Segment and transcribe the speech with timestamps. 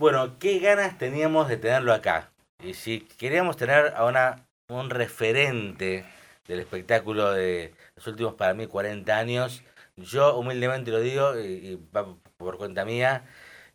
[0.00, 2.32] Bueno, qué ganas teníamos de tenerlo acá.
[2.64, 6.06] Y si queríamos tener a una, un referente
[6.48, 9.62] del espectáculo de los últimos, para mí, 40 años,
[9.96, 11.76] yo humildemente lo digo, y,
[12.38, 13.26] por cuenta mía,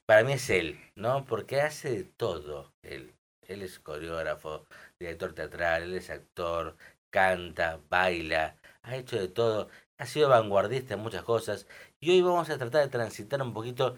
[0.07, 1.25] para mí es él, ¿no?
[1.25, 3.13] Porque hace de todo él.
[3.47, 4.65] Él es coreógrafo,
[4.99, 6.76] director teatral, él es actor,
[7.12, 9.69] canta, baila, ha hecho de todo,
[9.99, 11.67] ha sido vanguardista en muchas cosas.
[11.99, 13.96] Y hoy vamos a tratar de transitar un poquito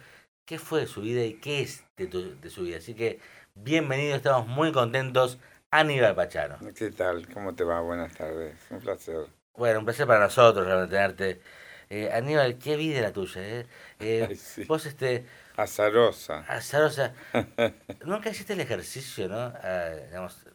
[0.48, 2.78] qué fue de su vida y qué es de, de su vida.
[2.78, 3.20] Así que
[3.54, 5.38] bienvenido, estamos muy contentos.
[5.70, 6.58] Aníbal Pachano.
[6.74, 7.28] ¿Qué tal?
[7.34, 7.82] ¿Cómo te va?
[7.82, 8.56] Buenas tardes.
[8.70, 9.28] Un placer.
[9.56, 11.42] Bueno, un placer para nosotros tenerte.
[11.90, 13.68] Eh, Aníbal, qué vida la tuya, ¿eh?
[14.00, 15.26] eh vos, este...
[15.58, 16.40] Azarosa.
[16.48, 17.14] Azarosa.
[18.06, 19.54] Nunca hiciste el ejercicio, ¿no?
[19.62, 20.46] Ah, digamos,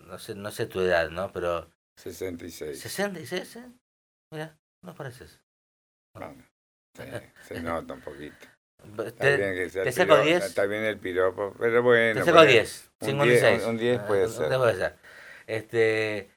[0.00, 1.32] no sé, no sé tu edad, ¿no?
[1.32, 1.70] Pero...
[1.96, 2.84] 66.
[2.84, 3.60] ¿66?
[3.60, 3.72] Eh?
[4.32, 5.40] Mira, no pareces.
[6.14, 6.44] Bueno,
[7.46, 8.57] se nota un poquito.
[9.18, 10.44] Te, te saco 10.
[10.44, 12.20] Está bien el piropo, pero bueno.
[12.20, 12.90] Te saco 10.
[13.00, 14.48] Un 10, un 10 puede ah, ser.
[14.56, 14.94] Puede ser.
[15.46, 16.30] Este,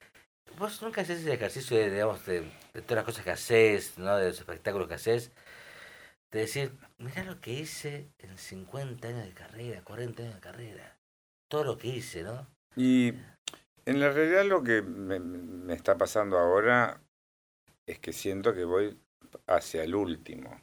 [0.57, 2.41] vos nunca haces ese ejercicio de, digamos, de,
[2.73, 4.15] de, todas las cosas que haces, ¿no?
[4.17, 5.31] de los espectáculos que haces,
[6.31, 10.97] de decir, mirá lo que hice en 50 años de carrera, 40 años de carrera,
[11.49, 12.47] todo lo que hice, ¿no?
[12.75, 13.13] Y
[13.85, 17.01] en la realidad lo que me, me está pasando ahora
[17.85, 18.97] es que siento que voy
[19.47, 20.61] hacia el último.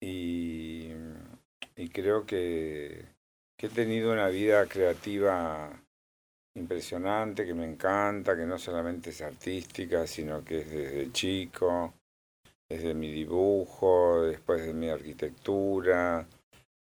[0.00, 0.90] Y,
[1.76, 3.04] y creo que,
[3.58, 5.70] he tenido una vida creativa
[6.54, 11.94] impresionante, que me encanta, que no solamente es artística, sino que es desde chico,
[12.68, 16.26] desde mi dibujo, después de mi arquitectura,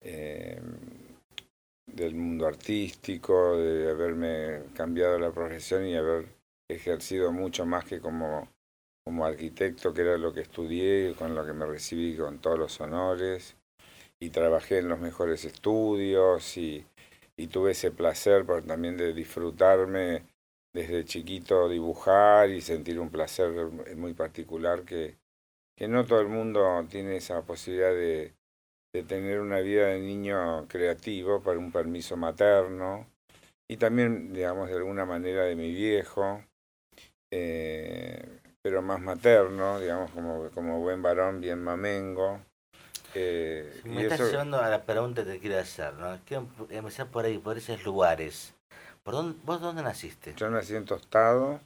[0.01, 0.61] eh,
[1.87, 6.27] del mundo artístico, de haberme cambiado la profesión y haber
[6.69, 8.47] ejercido mucho más que como
[9.03, 12.79] como arquitecto, que era lo que estudié, con lo que me recibí con todos los
[12.81, 13.55] honores,
[14.19, 16.85] y trabajé en los mejores estudios y,
[17.51, 20.23] tuve ese placer por, también de disfrutarme
[20.73, 23.51] desde chiquito dibujar y sentir un placer
[23.95, 25.17] muy particular que,
[25.77, 28.33] que no todo el mundo tiene esa posibilidad de,
[28.93, 33.07] de tener una vida de niño creativo para un permiso materno
[33.67, 36.43] y también, digamos, de alguna manera de mi viejo.
[37.31, 42.39] Eh, pero más materno, digamos, como, como buen varón, bien mamengo.
[43.15, 46.19] Eh, Me estás llevando a la pregunta que te quiero hacer, ¿no?
[46.25, 48.53] Quiero empezar por ahí, por esos lugares.
[49.03, 50.33] ¿Por dónde, ¿Vos dónde naciste?
[50.35, 51.59] Yo nací en Tostado,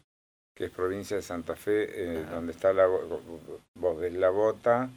[0.56, 2.86] que es provincia de Santa Fe, eh, donde está la...
[2.86, 4.90] Vos ves la bota,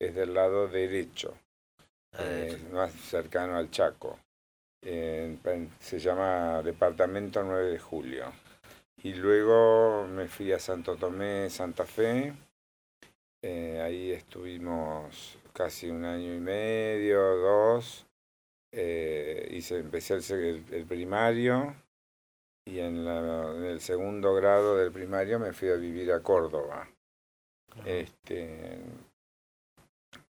[0.00, 1.34] es del lado derecho,
[2.18, 4.18] eh, más cercano al Chaco.
[4.82, 8.32] se llama Departamento 9 de Julio.
[9.04, 12.32] Y luego me fui a Santo Tomé, Santa Fe.
[13.42, 18.06] Eh, ahí estuvimos casi un año y medio, dos.
[18.70, 21.74] Eh, hice, empecé el, el, primario
[22.64, 26.88] y en, la, en, el segundo grado del primario me fui a vivir a Córdoba.
[27.84, 28.78] Este,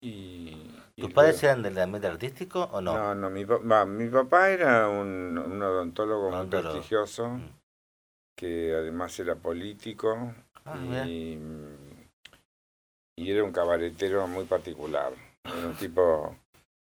[0.01, 2.95] y, ¿Tus padres eran del ambiente artístico o no?
[2.95, 7.29] No, no, mi, mi papá era un, un odontólogo, muy prestigioso.
[7.29, 7.66] Mm
[8.37, 10.35] que además era político
[10.67, 11.39] ah, y,
[13.17, 15.13] y, era un cabaretero muy particular.
[15.43, 16.37] Era un tipo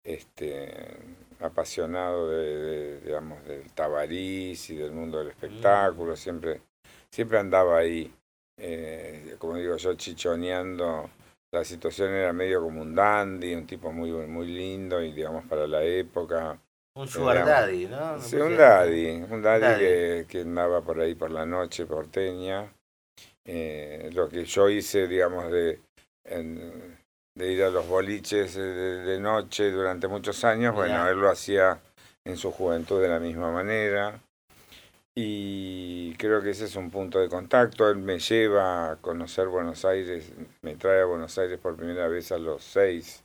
[0.03, 0.97] este,
[1.41, 6.16] apasionado de, digamos, del tabarís y del mundo del espectáculo, mm.
[6.16, 6.62] siempre,
[7.10, 8.12] siempre andaba ahí,
[8.59, 11.11] eh, como digo yo, chichoneando.
[11.53, 15.69] La situación era medio como un dandy, un tipo muy, muy lindo y digamos para
[15.69, 16.59] la época
[16.94, 18.21] un sugar daddy, ¿no?
[18.21, 22.72] Sí, un daddy, un daddy, Que, que, andaba por ahí por la noche porteña.
[23.44, 25.81] Eh, lo que yo hice, digamos, de,
[26.25, 31.81] de ir a los boliches de, noche durante muchos años, bueno, él lo hacía
[32.25, 34.21] en su juventud de la misma manera.
[35.16, 37.88] Y creo que ese es un punto de contacto.
[37.88, 40.32] Él me lleva a conocer Buenos Aires,
[40.62, 43.22] me trae a Buenos Aires por primera vez a los seis.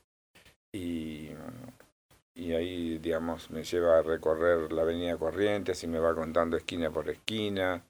[0.72, 1.30] Y
[2.40, 6.90] y ahí, digamos, me lleva a recorrer la avenida Corrientes y me va contando esquina
[6.90, 7.84] por esquina,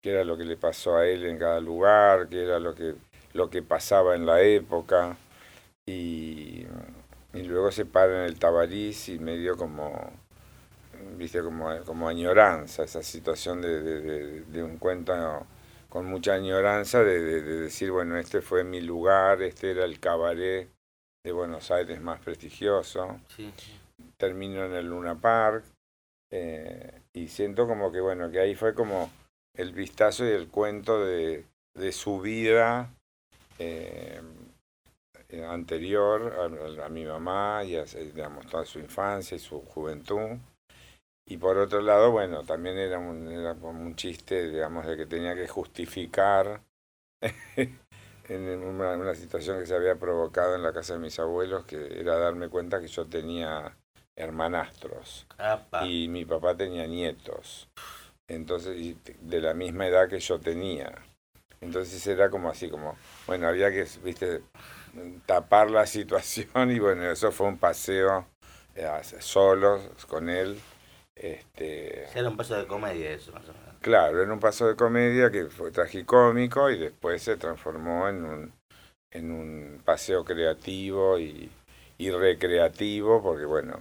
[0.00, 2.94] qué era lo que le pasó a él en cada lugar, qué era lo que,
[3.34, 5.16] lo que pasaba en la época.
[5.86, 6.66] Y,
[7.34, 10.12] y luego se para en el Tabarís y me dio como,
[11.16, 15.12] viste, como, como añoranza, esa situación de, de, de, un cuento
[15.88, 20.71] con mucha añoranza de, de, decir, bueno, este fue mi lugar, este era el cabaret
[21.24, 23.20] de Buenos Aires más prestigioso.
[24.16, 25.64] Termino en el Luna Park
[26.30, 29.10] eh, y siento como que, bueno, que ahí fue como
[29.54, 32.92] el vistazo y el cuento de, de su vida
[33.58, 34.20] eh,
[35.28, 40.38] eh, anterior a, mi mamá y a, digamos, toda su infancia y su juventud.
[41.24, 45.06] Y por otro lado, bueno, también era, un, era como un chiste, digamos, de que
[45.06, 46.60] tenía que justificar
[48.28, 52.00] en una, una, situación que se había provocado en la casa de mis abuelos, que
[52.00, 53.76] era darme cuenta que yo tenía
[54.16, 55.26] hermanastros
[55.84, 57.68] y mi papá tenía nietos,
[58.28, 60.92] entonces de la misma edad que yo tenía.
[61.60, 62.96] Entonces era como así, como,
[63.26, 64.42] bueno, había que, viste,
[65.26, 68.26] tapar la situación y bueno, eso fue un paseo
[68.74, 68.88] eh,
[69.20, 70.58] solos con él.
[71.14, 73.71] Este, era un paso de comedia eso, más o menos.
[73.82, 78.52] Claro, era un paso de comedia que fue tragicómico y después se transformó en un,
[79.10, 81.50] en un paseo creativo y,
[81.98, 83.80] y recreativo, porque bueno,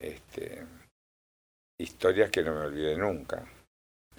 [0.00, 0.66] este,
[1.78, 3.46] historias que no me olvidé nunca.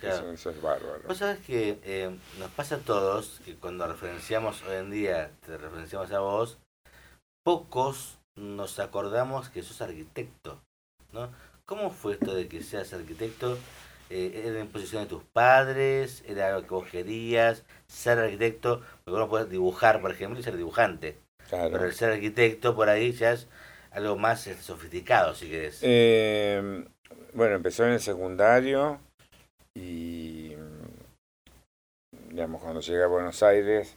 [0.02, 1.02] Eso, es bárbaro.
[1.06, 5.58] Vos sabés que eh, nos pasa a todos que cuando referenciamos hoy en día, te
[5.58, 6.58] referenciamos a vos,
[7.44, 10.62] pocos nos acordamos que sos arquitecto,
[11.12, 11.30] ¿no?
[11.66, 13.58] ¿Cómo fue esto de que seas arquitecto?
[14.10, 16.24] Eh, ¿Era en posición de tus padres?
[16.28, 17.64] ¿Era algo que vos querías?
[17.88, 18.82] ¿Ser arquitecto?
[19.04, 21.18] Porque uno puede dibujar, por ejemplo, y ser dibujante.
[21.50, 23.48] Pero el ser arquitecto por ahí ya es
[23.92, 25.80] algo más este, sofisticado, si querés.
[25.84, 26.86] Eh,
[27.34, 29.00] bueno, empezó en el secundario
[29.76, 30.54] y,
[32.30, 33.96] digamos, cuando llegué a Buenos Aires,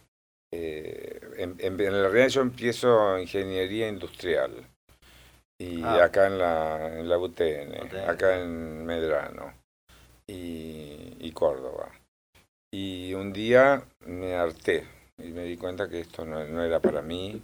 [0.51, 4.51] eh, en, en, realidad yo empiezo ingeniería industrial.
[5.59, 6.05] Y ah.
[6.05, 9.62] acá en la, en la UTN, acá en Medrano
[10.27, 11.91] y, y, Córdoba.
[12.71, 14.87] Y un día me harté
[15.17, 17.41] y me di cuenta que esto no, no era para mí,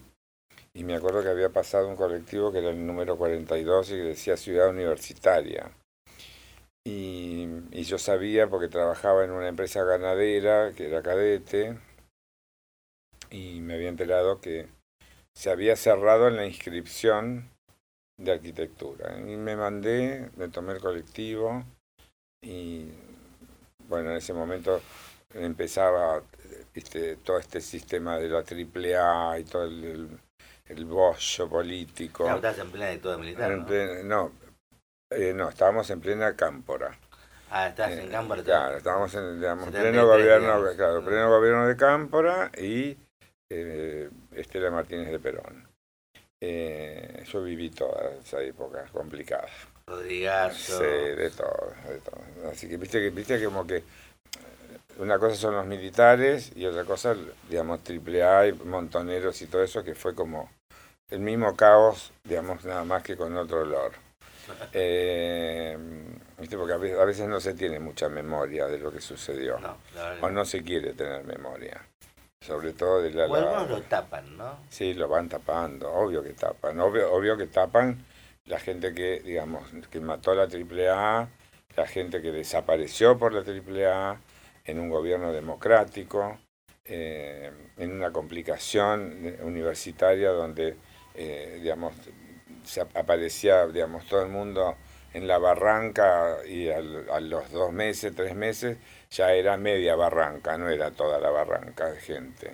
[0.73, 3.97] y me acuerdo que había pasado un colectivo que era el número 42 y que
[3.97, 5.71] decía Ciudad Universitaria.
[6.85, 7.47] Y,
[7.83, 11.77] yo sabía porque trabajaba en una empresa ganadera que era cadete
[13.31, 14.67] y me había enterado que
[15.33, 17.49] se había cerrado en la inscripción
[18.17, 19.17] de arquitectura.
[19.19, 21.63] Y me mandé, me tomé el colectivo
[22.41, 22.91] y
[23.87, 24.81] bueno, en ese momento
[25.33, 26.23] empezaba
[26.73, 30.19] este, todo este sistema de la AAA y todo el
[30.69, 32.29] el bollo político.
[32.29, 33.51] No, estás en plena dictadura militar.
[34.05, 34.31] ¿no?
[35.11, 36.97] Eh, no, estábamos en plena cámpora.
[37.49, 38.43] Ah, estás en eh, cámpora.
[38.43, 42.95] Claro, estábamos en digamos, pleno gobierno, claro, pleno gobierno de cámpora y
[43.51, 45.67] eh, Estela Martínez de Perón.
[46.41, 49.49] Eh, yo viví toda esa época complicada.
[49.89, 50.77] Rodrigazo.
[50.77, 52.51] Sí, de todo, de todo.
[52.51, 53.83] Así que viste que viste como que
[54.99, 57.15] una cosa son los militares y otra cosa,
[57.49, 60.49] digamos, triple A y montoneros y todo eso, que fue como
[61.09, 63.91] el mismo caos, digamos, nada más que con otro olor.
[64.73, 65.77] Eh,
[66.35, 69.57] porque a veces, no se tiene mucha memoria de lo que sucedió.
[70.21, 71.85] o no se quiere tener memoria.
[72.41, 73.25] Sobre todo de la...
[73.25, 74.59] O lo tapan, ¿no?
[74.69, 76.79] Sí, lo van tapando, obvio que tapan.
[76.79, 78.03] Obvio, obvio que tapan
[78.49, 81.29] la gente que, digamos, que mató a la AAA,
[81.77, 84.19] la gente que desapareció por la AAA,
[84.65, 86.39] en un gobierno democrático,
[86.83, 90.75] eh, en una complicación universitaria donde,
[91.13, 91.93] eh, digamos,
[92.63, 94.75] se aparecía, digamos, todo el mundo
[95.13, 98.77] en la barranca y a los dos meses, tres meses,
[99.11, 102.51] ya era media barranca, no era toda la barranca de gente.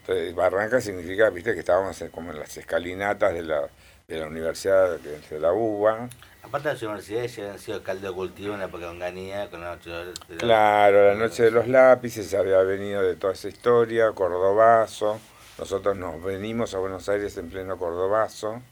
[0.00, 3.68] Entonces, barranca significa, viste, que estábamos como en las escalinatas de la,
[4.08, 6.08] de la universidad, de la UBA,
[6.42, 9.50] Aparte de las universidades ya han sido caldo de cultivo en la época de Onganía,
[9.50, 10.18] con la noche de los...
[10.38, 15.20] Claro, la noche de los lápices había venido de toda esa historia, Cordobazo.
[15.58, 18.62] Nosotros nos venimos a Buenos Aires en pleno Cordobazo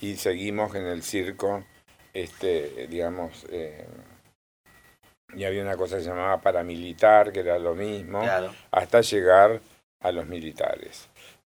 [0.00, 1.62] y seguimos en el circo,
[2.12, 3.86] este, digamos, eh,
[5.36, 8.24] y había una cosa que se llamaba paramilitar, que era lo mismo,
[8.72, 9.60] hasta llegar
[10.00, 11.08] a los militares,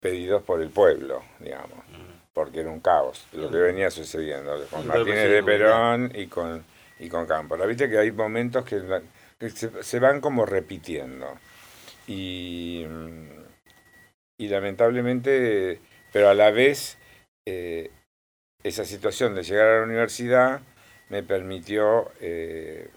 [0.02, 1.80] pedidos por el pueblo, digamos
[2.34, 6.64] porque era un caos lo que venía sucediendo con Martínez de Perón y con,
[7.00, 7.66] y con Cámpora.
[7.66, 8.82] Viste que hay momentos que,
[9.82, 11.28] se, van como repitiendo.
[12.08, 12.86] Y,
[14.38, 15.80] y lamentablemente,
[16.12, 16.98] pero a la vez,
[17.46, 17.92] eh,
[18.64, 20.62] esa situación de llegar a la universidad
[21.10, 22.90] me permitió eh,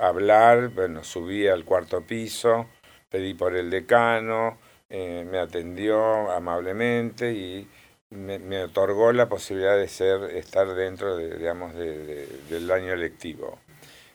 [0.00, 2.68] hablar, bueno, subí al cuarto piso,
[3.08, 4.58] pedí por el decano,
[4.90, 7.68] eh, me atendió amablemente y
[8.10, 13.58] me, otorgó la posibilidad de ser estar dentro de, digamos de, del año electivo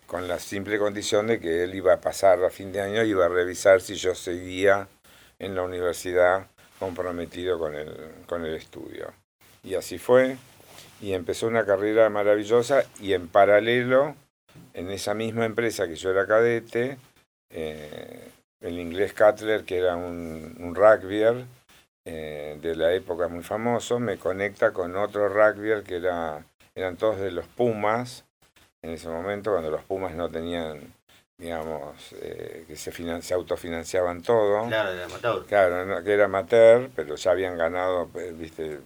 [0.07, 3.09] con la simple condición de que él iba a pasar a fin de año y
[3.09, 4.87] iba a revisar si yo seguía
[5.39, 6.47] en la universidad
[6.77, 7.95] comprometido con el,
[8.27, 9.11] con el estudio.
[9.63, 10.37] Y así fue,
[11.01, 14.15] y empezó una carrera maravillosa y en paralelo,
[14.73, 16.97] en esa misma empresa que yo era cadete,
[17.49, 18.27] eh,
[18.61, 21.45] el inglés Cutler, que era un, un rugbyer,
[22.05, 26.45] eh, de la época muy famoso, me conecta con otro rugby que era,
[26.75, 28.25] eran todos de los Pumas,
[28.81, 30.93] en ese momento, cuando los Pumas no tenían,
[31.37, 32.91] digamos, eh, que se,
[33.21, 34.67] se autofinanciaban todo.
[34.67, 35.45] Claro, era amateur.
[35.45, 38.79] Claro, que era amateur, pero ya habían ganado, eh, viste,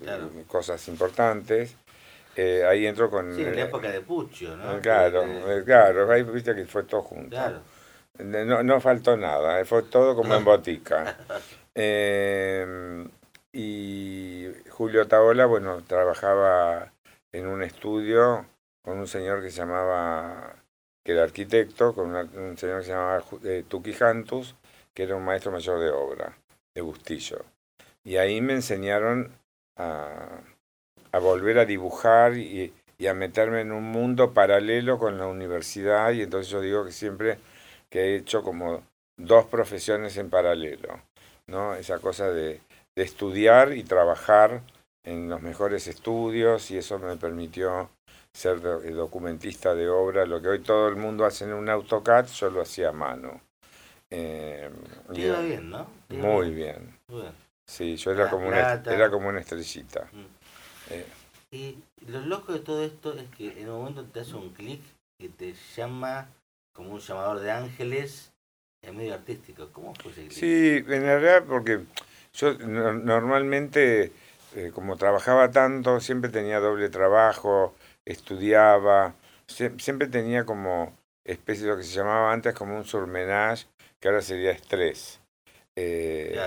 [0.47, 1.75] cosas importantes.
[2.35, 3.33] Eh, ahí entró con...
[3.33, 4.79] Sí, en la época de Puccio, ¿no?
[4.79, 5.23] Claro,
[5.65, 7.29] claro, ahí viste que fue todo junto.
[7.31, 7.61] Claro.
[8.19, 11.17] No, no faltó nada, fue todo como en botica.
[13.53, 16.91] Y Julio Taola, bueno, trabajaba
[17.31, 18.45] en un estudio
[18.81, 20.55] con un señor que se llamaba,
[21.03, 24.55] que era arquitecto, con un señor que se llamaba eh, Tuki Jantus,
[24.93, 26.37] que era un maestro mayor de obra,
[26.73, 27.43] de Bustillo.
[28.03, 29.31] Y ahí me enseñaron
[29.75, 30.41] a,
[31.11, 36.13] a volver a dibujar y, y, a meterme en un mundo paralelo con la universidad.
[36.13, 37.37] Y entonces yo digo que siempre
[37.89, 38.83] que he hecho como
[39.17, 41.01] dos profesiones en paralelo,
[41.47, 41.73] ¿no?
[41.75, 42.61] Esa cosa de,
[42.95, 44.61] de estudiar y trabajar
[45.03, 47.89] en los mejores estudios y eso me permitió
[48.33, 52.27] ser eh, documentista de obra, lo que hoy todo el mundo hace en un AutoCAD,
[52.27, 53.41] yo lo hacía a mano.
[54.09, 54.69] Eh,
[55.09, 55.87] bien, ¿no?
[56.09, 56.97] Muy bien.
[57.65, 60.07] Sí, yo era como, una, era como una estrellita.
[60.11, 60.25] Mm.
[60.91, 61.05] Eh.
[61.51, 64.81] Y lo loco de todo esto es que en un momento te hace un clic
[65.19, 66.29] que te llama
[66.73, 68.31] como un llamador de ángeles
[68.81, 69.69] en medio artístico.
[69.71, 70.29] ¿Cómo fue ese?
[70.29, 71.81] Sí, en realidad porque
[72.33, 74.11] yo normalmente,
[74.55, 79.15] eh, como trabajaba tanto, siempre tenía doble trabajo, estudiaba,
[79.47, 83.67] siempre tenía como especie de lo que se llamaba antes como un surmenage,
[83.99, 85.19] que ahora sería estrés.
[85.75, 86.39] Eh,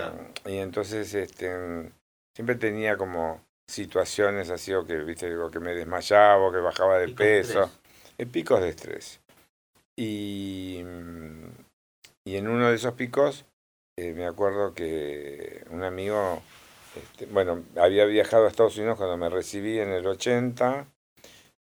[0.46, 1.92] y entonces este,
[2.34, 6.98] siempre tenía como situaciones así, o que, viste, o que me desmayaba, o que bajaba
[6.98, 7.70] de peso,
[8.18, 9.20] de picos de estrés.
[9.96, 10.82] Y,
[12.30, 13.44] y en uno de esos picos,
[13.98, 16.40] eh, me acuerdo que un amigo,
[16.94, 20.86] este, bueno, había viajado a Estados Unidos cuando me recibí en el 80,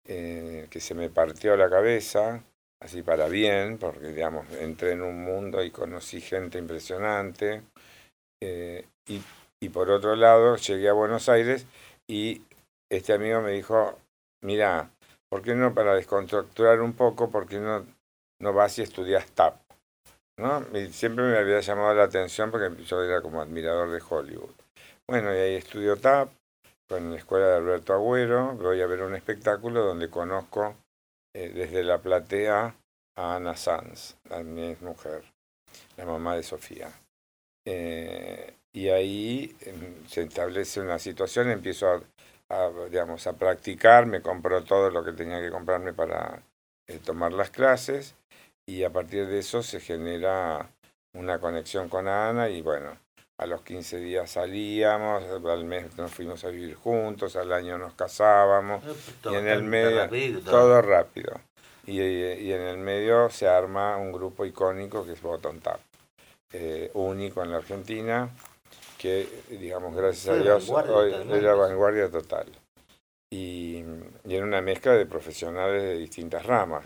[0.05, 2.43] eh, que se me partió la cabeza,
[2.81, 7.61] así para bien, porque digamos, entré en un mundo y conocí gente impresionante.
[8.43, 9.21] Eh, y,
[9.61, 11.65] y, por otro lado, llegué a Buenos Aires
[12.09, 12.41] y
[12.91, 13.97] este amigo me dijo,
[14.41, 14.91] mira,
[15.29, 17.85] ¿por qué no para descontracturar un poco, por qué no,
[18.41, 19.66] no vas y estudias TAP?
[20.37, 20.63] ¿No?
[20.77, 24.53] Y siempre me había llamado la atención porque yo era como admirador de Hollywood.
[25.07, 26.29] Bueno, y ahí estudió TAP,
[26.87, 30.75] con la escuela de Alberto Agüero, voy a ver un espectáculo donde conozco
[31.33, 32.75] eh, desde la platea
[33.15, 35.23] a Ana Sanz, la mi mujer,
[35.97, 36.91] la mamá de Sofía.
[37.65, 42.01] Eh, y ahí em, se establece una situación, empiezo
[42.49, 46.43] a, digamos, a practicar, me compro todo lo que tenía que comprarme para
[46.87, 48.15] eh, tomar las clases
[48.67, 50.69] y a partir de eso se genera
[51.13, 52.97] una conexión con Ana y bueno,
[53.37, 57.93] a los 15 días salíamos, al mes nos fuimos a vivir juntos, al año nos
[57.93, 60.81] casábamos, eh, pues, y en el medio, todo.
[60.81, 61.39] rápido.
[61.85, 65.79] Y, y, en el medio se arma un grupo icónico que es Bottom Tap,
[66.51, 68.29] eh, único en la Argentina,
[68.97, 72.47] que digamos, gracias a Dios, hoy es la vanguardia total.
[73.29, 73.83] Y,
[74.25, 76.85] y en una mezcla de profesionales de distintas ramas.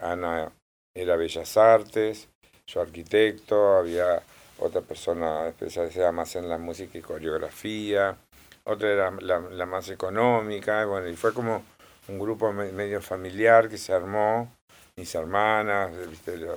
[0.00, 0.50] Ana
[0.94, 2.28] era Bellas Artes,
[2.66, 4.22] yo arquitecto, había
[4.58, 8.16] otra persona especializada más en la música y coreografía,
[8.64, 11.62] otra era la, más económica, bueno, y fue como
[12.08, 14.52] un grupo medio familiar que se armó,
[14.96, 15.92] mis hermanas,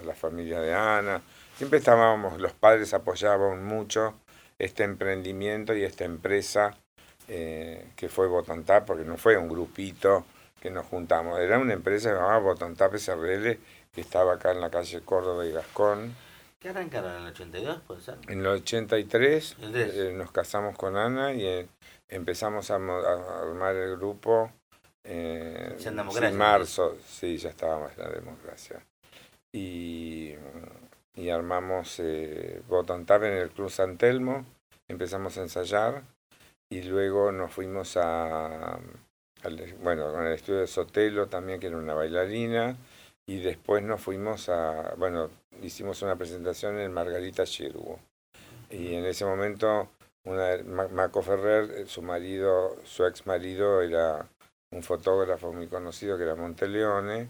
[0.03, 1.21] la familia de Ana,
[1.57, 4.15] siempre estábamos, los padres apoyaban mucho
[4.59, 6.77] este emprendimiento y esta empresa
[7.27, 10.25] eh, que fue Botantap, porque no fue un grupito
[10.59, 13.57] que nos juntamos, era una empresa llamada Botantap SRL
[13.93, 16.15] que estaba acá en la calle Córdoba y Gascón,
[16.59, 18.17] ¿Qué arrancaron en el 82, puede ser?
[18.29, 21.67] En el 83 eh, nos casamos con Ana y eh,
[22.07, 24.49] empezamos a, armar el grupo
[25.03, 26.95] eh, en marzo.
[27.05, 28.81] Sí, ya estábamos en la democracia.
[29.51, 30.33] Y,
[31.15, 34.45] y armamos eh, en el Club San Telmo,
[34.87, 36.03] empezamos a ensayar
[36.69, 38.79] y luego nos fuimos a,
[39.81, 42.77] bueno, con el estudio de Sotelo también, que era una bailarina,
[43.25, 45.29] y después nos fuimos a, bueno,
[45.61, 47.99] hicimos una presentación en Margarita Cherhugo.
[48.69, 49.89] Y en ese momento,
[50.25, 50.57] una,
[50.91, 54.27] Maco Ferrer, eh, su marido, su ex marido era
[54.71, 57.27] un fotógrafo muy conocido que era Monteleone.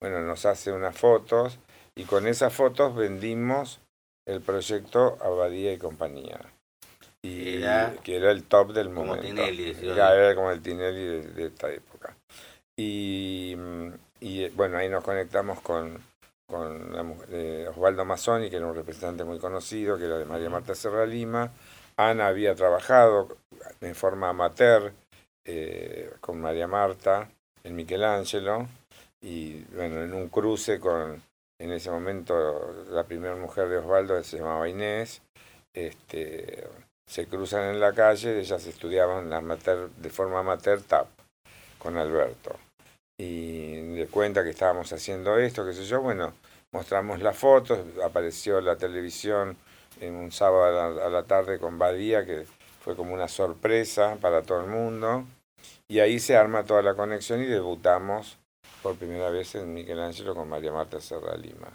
[0.00, 1.58] Bueno, nos hace unas fotos
[1.94, 3.80] y con esas fotos vendimos
[4.26, 6.40] el proyecto Abadía y Compañía.
[7.22, 7.60] Y
[8.02, 9.22] que era el top del momento.
[9.22, 12.16] Tinelli, era, como el Tinelli de, esta época.
[12.76, 13.56] Y,
[14.20, 16.00] y bueno, ahí nos conectamos con
[16.46, 20.48] con la mujer, Osvaldo Mazzoni, que era un representante muy conocido, que era de María
[20.48, 21.50] Marta Serra Lima,
[21.96, 23.36] Ana había trabajado
[23.80, 24.92] en forma amateur
[25.44, 27.28] eh, con María Marta
[27.64, 28.68] en Michelangelo
[29.20, 31.20] y bueno, en un cruce con,
[31.58, 35.22] en ese momento, la primera mujer de Osvaldo se llamaba Inés,
[35.74, 36.68] este,
[37.06, 41.08] se cruzan en la calle, ellas estudiaban la de forma amateur TAP
[41.78, 42.65] con Alberto.
[43.18, 46.34] Y le cuenta que estábamos haciendo esto, qué sé yo, bueno,
[46.72, 49.56] mostramos las fotos, apareció la televisión
[50.00, 52.46] en un sábado a la, tarde con Badía, que
[52.80, 55.24] fue como una sorpresa para todo el mundo.
[55.88, 58.36] Y ahí se arma toda la conexión y debutamos
[58.82, 61.70] por primera vez en Michelangelo con María Marta Serra Lima.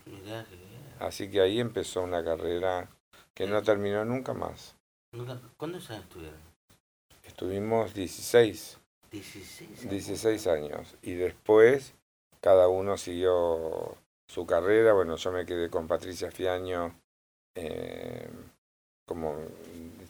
[0.99, 2.87] Así que ahí empezó una carrera
[3.33, 4.75] que no terminó nunca más.
[5.57, 6.39] ¿Cuántos años estuvieron?
[7.23, 8.77] Estuvimos 16.
[9.11, 9.89] 16 años.
[9.89, 10.95] 16 años.
[11.01, 11.93] Y después
[12.39, 13.95] cada uno siguió
[14.27, 14.93] su carrera.
[14.93, 16.95] Bueno, yo me quedé con Patricia Fiaño
[17.55, 18.29] eh,
[19.05, 19.35] como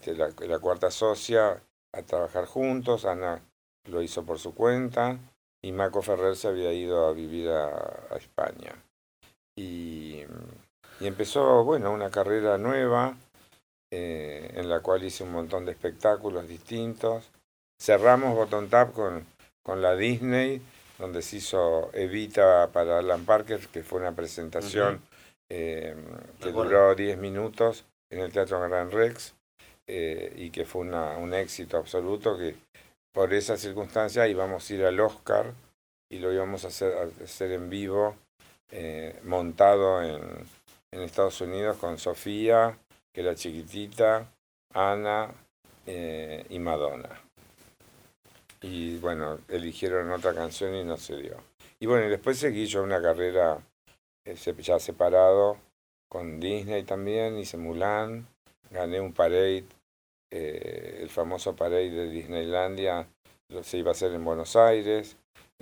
[0.05, 1.61] la, cuarta socia
[1.93, 3.05] a trabajar juntos.
[3.05, 3.41] Ana
[3.89, 5.17] lo hizo por su cuenta.
[5.63, 8.73] Y Marco Ferrer se había ido a vivir a, España.
[9.55, 10.23] Y,
[10.99, 13.15] y empezó, bueno, una carrera nueva
[13.93, 17.29] eh, en la cual hice un montón de espectáculos distintos.
[17.81, 19.25] Cerramos Bottom Tap con,
[19.63, 20.61] con la Disney,
[20.99, 25.01] donde se hizo Evita para Alan Parker, que fue una presentación
[25.49, 25.95] eh,
[26.39, 29.33] que duró 10 minutos en el Teatro Gran Rex
[29.87, 32.55] eh, y que fue una, un éxito absoluto, que
[33.11, 35.51] por esa circunstancia íbamos a ir al Oscar
[36.07, 38.15] y lo íbamos a hacer, a hacer en vivo,
[39.23, 40.21] montado en,
[40.91, 42.77] en Estados Unidos con Sofía,
[43.11, 44.31] que era chiquitita,
[44.71, 45.31] Ana
[45.87, 47.09] eh, y Madonna.
[48.61, 51.37] Y bueno, eligieron otra canción y no se dio.
[51.79, 53.59] Y bueno, después seguí yo una carrera
[54.25, 55.57] eh, ya separado
[56.07, 58.27] con Disney también, hice Mulan,
[58.69, 59.65] gané un parade,
[60.29, 63.07] eh, el famoso parade de Disneylandia,
[63.63, 65.17] se iba a hacer en Buenos Aires,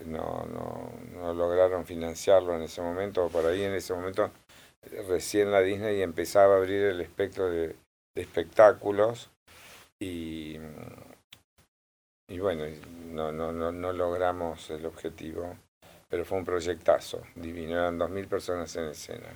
[0.06, 4.32] no, no, no lograron financiarlo en ese momento, por ahí en ese momento
[5.08, 7.76] recién la Disney empezaba a abrir el espectro de,
[8.16, 9.30] espectáculos
[10.00, 10.58] y,
[12.30, 12.64] y bueno,
[13.12, 15.58] no, no, no, no logramos el objetivo,
[16.08, 19.28] pero fue un proyectazo divino, eran dos mil personas en escena.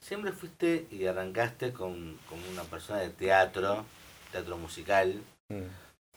[0.00, 2.18] Siempre fuiste y arrancaste con,
[2.52, 3.84] una persona de teatro,
[4.30, 5.62] teatro musical, mm.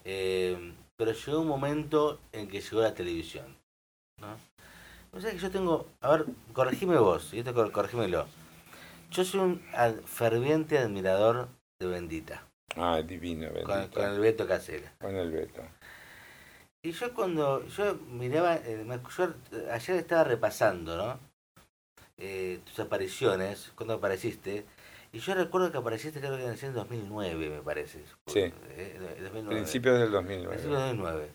[0.04, 3.56] eh, pero llegó un momento en que llegó la televisión.
[4.20, 4.36] ¿no?
[5.12, 8.26] O sea que yo tengo, a ver, corregime vos, y esto corregímelo.
[9.10, 9.62] Yo soy un
[10.04, 11.48] ferviente admirador
[11.80, 12.47] de Bendita.
[12.76, 13.90] Ah, divino, Bendita.
[13.90, 14.92] Con, el Beto Casera.
[15.00, 15.62] Con el Beto.
[16.82, 19.34] Y yo cuando, yo miraba, eh, yo
[19.72, 21.20] ayer estaba repasando, ¿no?
[22.18, 24.64] Eh, tus apariciones, cuando apareciste,
[25.12, 28.04] y yo recuerdo que apareciste creo que en el 2009, me parece.
[28.26, 28.40] Sí.
[28.40, 30.48] Eh, Principios del 2009.
[30.48, 31.28] Principios del 2009.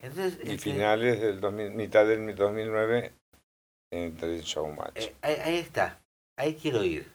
[0.00, 3.12] Entonces, y este finales del 2000, mitad del 2009
[3.90, 5.12] en el Showmatch.
[5.22, 5.98] ahí, está
[6.36, 7.10] ahí quiero ir.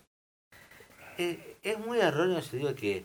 [1.18, 3.04] Eh, es muy erróneo si digo que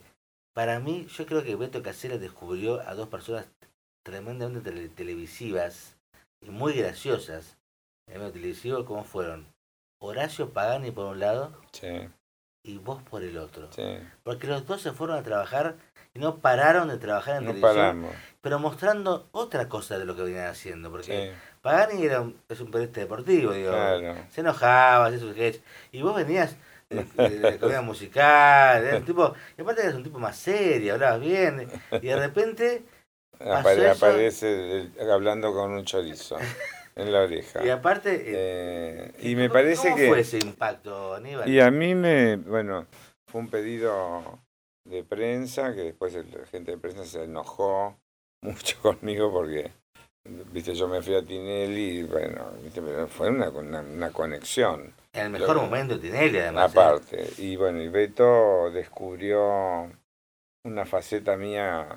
[0.55, 3.45] para mí, yo creo que Beto Casera descubrió a dos personas
[4.03, 5.97] tremendamente televisivas
[6.41, 7.57] y muy graciosas
[8.07, 9.47] en el televisivo, como fueron
[10.01, 11.51] Horacio Pagani por un lado
[12.63, 13.69] y vos por el otro.
[14.23, 15.75] Porque los dos se fueron a trabajar
[16.13, 18.07] y no pararon de trabajar en televisión,
[18.41, 20.89] pero mostrando otra cosa de lo que venían haciendo.
[20.89, 23.71] Porque Pagani era un, es un periodista deportivo, digo.
[24.29, 25.61] Se enojaba, hacía sus sketches.
[25.91, 26.55] Y vos venías
[26.89, 32.07] de, comida musical, un tipo, y aparte eras un tipo más serio, hablabas bien, y
[32.07, 32.85] de repente
[33.39, 36.37] aparece hablando con un chorizo
[36.95, 37.65] en la oreja.
[37.65, 41.49] Y aparte, eh, eh, y me parece ¿cómo que fue ese impacto, Aníbal?
[41.49, 42.87] Y a mí me, bueno,
[43.27, 44.39] fue un pedido
[44.85, 47.99] de prensa que después la gente de prensa se enojó
[48.41, 49.71] mucho conmigo porque
[50.25, 52.51] Viste, yo me fui a Tinelli y bueno,
[53.09, 54.91] fue una, una, conexión.
[55.13, 56.75] En el mejor momento de Tinelli, además.
[56.75, 56.79] ¿eh?
[56.79, 57.29] Aparte.
[57.37, 59.91] Y bueno, y Beto descubrió
[60.63, 61.87] una faceta mía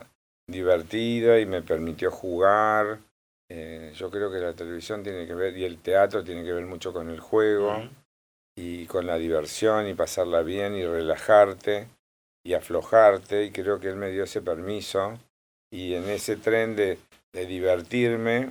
[0.46, 2.98] divertida y me permitió jugar.
[3.50, 6.66] Eh, yo creo que la televisión tiene que ver, y el teatro tiene que ver
[6.66, 7.88] mucho con el juego,
[8.54, 11.88] y con la diversión, y pasarla bien, y relajarte,
[12.44, 15.18] y aflojarte, y creo que él me dio ese permiso.
[15.70, 16.98] Y en ese tren de
[17.32, 18.50] de divertirme.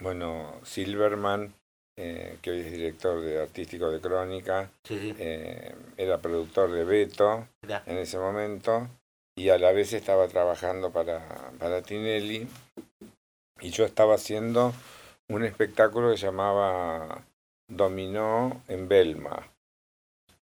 [0.00, 1.54] Bueno, Silverman,
[1.96, 7.46] eh, que hoy es director de artístico de Crónica, eh, era productor de Beto
[7.86, 8.88] en ese momento
[9.36, 12.48] y a la vez estaba trabajando para, para Tinelli
[13.60, 14.72] y yo estaba haciendo
[15.28, 17.24] un espectáculo que se llamaba
[17.68, 19.48] Dominó en Belma.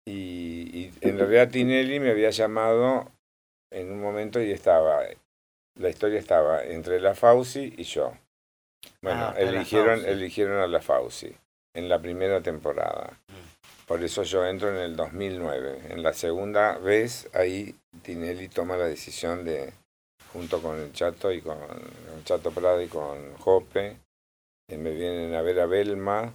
[0.07, 3.11] Y, y en realidad Tinelli me había llamado
[3.71, 5.03] en un momento y estaba,
[5.79, 8.13] la historia estaba entre la Fauci y yo.
[9.03, 11.35] Bueno, ah, eligieron, eligieron a la Fauci
[11.75, 13.19] en la primera temporada.
[13.29, 13.87] Mm.
[13.87, 15.87] Por eso yo entro en el 2009.
[15.91, 19.73] En la segunda vez, ahí Tinelli toma la decisión de,
[20.33, 21.59] junto con el Chato y con
[22.25, 23.97] Chato Prada y con Jope,
[24.69, 26.35] eh, me vienen a ver a Belma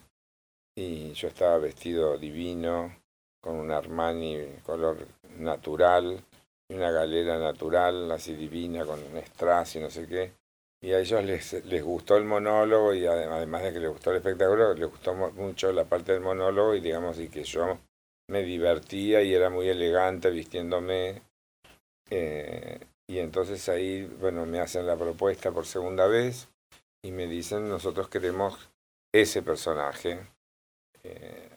[0.75, 2.95] y yo estaba vestido divino,
[3.39, 4.97] con un Armani color
[5.38, 6.32] natural, y
[6.73, 10.33] una galera natural, así divina, con un strass y no sé qué.
[10.81, 14.17] Y a ellos les, les gustó el monólogo y además de que les gustó el
[14.17, 17.79] espectáculo, les gustó mucho la parte del monólogo y digamos y que yo
[18.27, 21.21] me divertía y era muy elegante vistiéndome.
[22.09, 26.47] Eh, y entonces ahí, bueno, me hacen la propuesta por segunda vez
[27.01, 28.69] y me dicen, nosotros queremos
[29.12, 30.19] ese personaje.
[31.03, 31.49] Eh,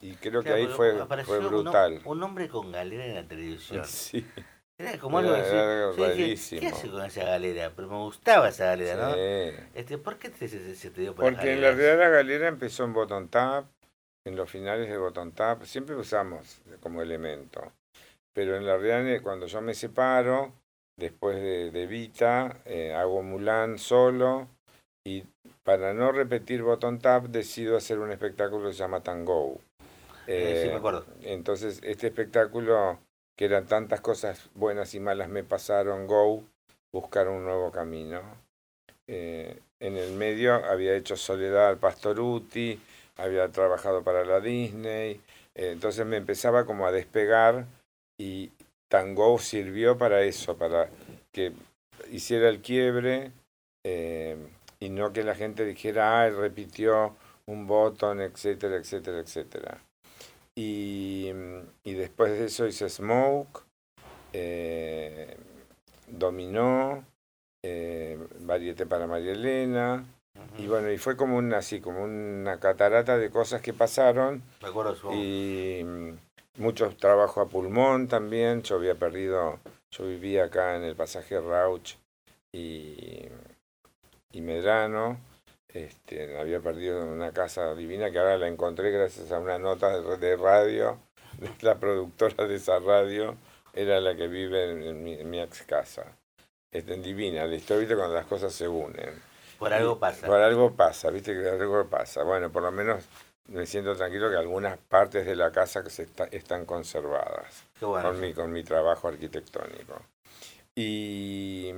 [0.00, 2.00] y, creo que ahí fue, fue brutal.
[2.04, 3.84] Un, hombre con galera en la televisión.
[3.86, 4.26] Sí.
[4.78, 6.32] Era como algo, ¿qué
[6.72, 7.70] hace con esa galera?
[7.76, 9.14] Pero me gustaba esa galera, ¿no?
[9.74, 12.94] Este, ¿Por qué se, te dio por Porque en la realidad la galera empezó en
[12.94, 13.66] Botón Tap,
[14.26, 17.72] en los finales de Botón Tap, siempre usamos como elemento.
[18.32, 20.54] Pero en la realidad cuando yo me separo,
[20.98, 24.48] después de, de Vita, eh, hago Mulan solo
[25.06, 25.24] y
[25.70, 29.60] para no repetir Bottom Tap decido hacer un espectáculo que se llama Tango.
[30.26, 31.04] Eh, sí, me acuerdo.
[31.22, 32.98] Entonces, este espectáculo,
[33.38, 36.42] que eran tantas cosas buenas y malas me pasaron, Go,
[36.92, 38.20] buscar un nuevo camino.
[39.06, 42.80] Eh, en el medio había hecho Soledad al Pastoruti,
[43.16, 45.20] había trabajado para la Disney,
[45.54, 47.64] eh, entonces me empezaba como a despegar
[48.18, 48.50] y
[48.88, 50.88] Tango sirvió para eso, para
[51.30, 51.52] que
[52.10, 53.30] hiciera el quiebre
[54.80, 57.14] y no que la gente dijera, ah, repitió
[57.46, 59.78] un botón, etcétera, etcétera, etcétera.
[60.54, 61.30] Y,
[61.84, 63.62] y después de eso hice Smoke,
[64.32, 65.36] eh,
[66.08, 67.04] Dominó,
[67.62, 70.04] eh, Varieté para María Elena,
[70.58, 74.42] y bueno, y fue como una, así, como una catarata de cosas que pasaron.
[74.62, 76.18] Me acuerdo Y mm,
[76.58, 78.62] mucho trabajo a pulmón también.
[78.62, 79.58] Yo había perdido,
[79.90, 81.96] yo vivía acá en el pasaje Rauch
[82.52, 83.28] y
[84.32, 85.18] y Medrano.
[85.68, 90.36] Este, había perdido una casa divina que ahora la encontré gracias a una nota de,
[90.36, 90.98] radio.
[91.60, 93.36] La productora de esa radio
[93.72, 96.04] era la que vive en, mi, ex casa.
[96.72, 99.10] Es divina la historia, cuando las cosas se unen.
[99.58, 100.26] Por algo pasa.
[100.26, 102.24] Por algo pasa, viste que algo pasa.
[102.24, 103.04] Bueno, por lo menos
[103.48, 108.32] me siento tranquilo que algunas partes de la casa que se están conservadas con, mi,
[108.32, 110.00] con mi trabajo arquitectónico.
[110.74, 111.72] Y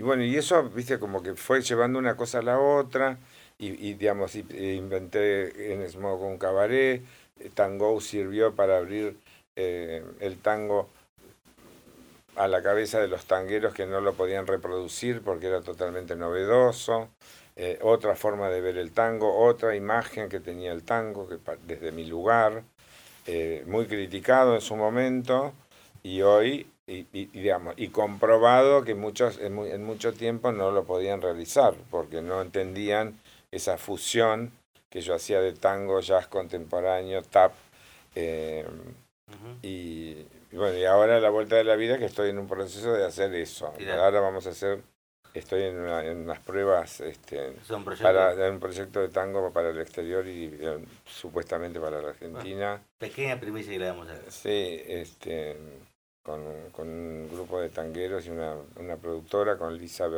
[0.00, 3.18] y bueno, y eso, viste, como que fue llevando una cosa a la otra,
[3.58, 7.02] y, digamos, inventé en Smoke un cabaret,
[7.38, 9.18] eh, Tango sirvió para abrir
[9.56, 10.88] eh, el tango
[12.34, 17.10] a la cabeza de los tangueros que no lo podían reproducir porque era totalmente novedoso,
[17.54, 21.36] eh, otra forma de ver el tango, otra imagen que tenía el tango que,
[21.66, 22.62] desde mi lugar,
[23.66, 25.52] muy criticado en su momento,
[26.02, 31.74] y hoy y, digamos, y comprobado que muchos en, mucho tiempo no lo podían realizar
[31.90, 33.18] porque no entendían
[33.52, 34.52] esa fusión
[34.88, 37.52] que yo hacía de tango, jazz contemporáneo, tap.
[38.16, 38.66] Eh,
[39.62, 40.14] y,
[40.52, 43.06] bueno, y ahora a la vuelta de la vida que estoy en un proceso de
[43.06, 43.72] hacer eso.
[43.92, 44.82] Ahora vamos a hacer,
[45.32, 47.52] estoy en, unas pruebas este,
[48.02, 52.82] para un proyecto de tango para el exterior y eh, supuestamente para la Argentina.
[52.98, 55.56] pequeña primicia que le damos a Sí, este
[56.22, 60.08] con, con, un grupo de tangueros y una, una, productora, con Lisa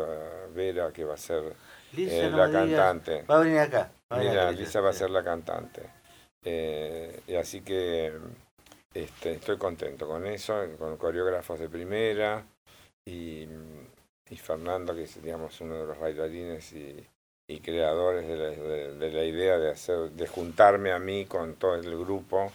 [0.55, 1.55] Vera, que va a ser
[1.97, 3.23] eh, la cantante.
[3.23, 3.91] Va a venir acá.
[4.11, 5.83] Mira, Lisa va a ser la cantante.
[6.45, 8.13] Eh, y así que
[8.93, 12.45] este, estoy contento con eso, con coreógrafos de primera
[13.05, 13.47] y,
[14.29, 17.07] y Fernando, que es digamos, uno de los bailarines y,
[17.47, 21.77] y creadores de la, de la, idea de, hacer, de juntarme a mí con todo
[21.77, 22.53] el grupo.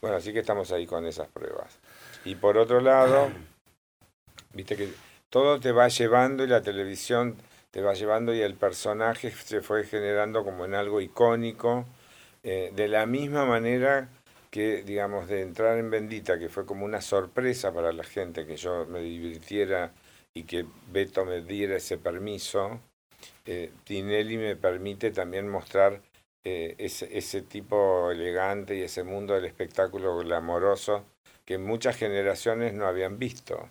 [0.00, 1.78] Bueno, así que estamos ahí con esas pruebas.
[2.26, 3.30] Y por otro lado,
[4.52, 4.88] viste que
[5.30, 7.36] todo te va llevando y la televisión
[7.70, 11.86] te va llevando y el personaje se fue generando como en algo icónico,
[12.42, 14.08] eh, de la misma manera
[14.50, 18.56] que, digamos, de entrar en Bendita, que fue como una sorpresa para la gente, que
[18.56, 19.92] yo me divirtiera
[20.34, 22.80] y que Beto me diera ese permiso,
[23.44, 26.02] eh, Tinelli me permite también mostrar
[26.42, 31.04] eh, ese, ese tipo elegante y ese mundo del espectáculo glamoroso
[31.46, 33.70] que muchas generaciones no habían visto.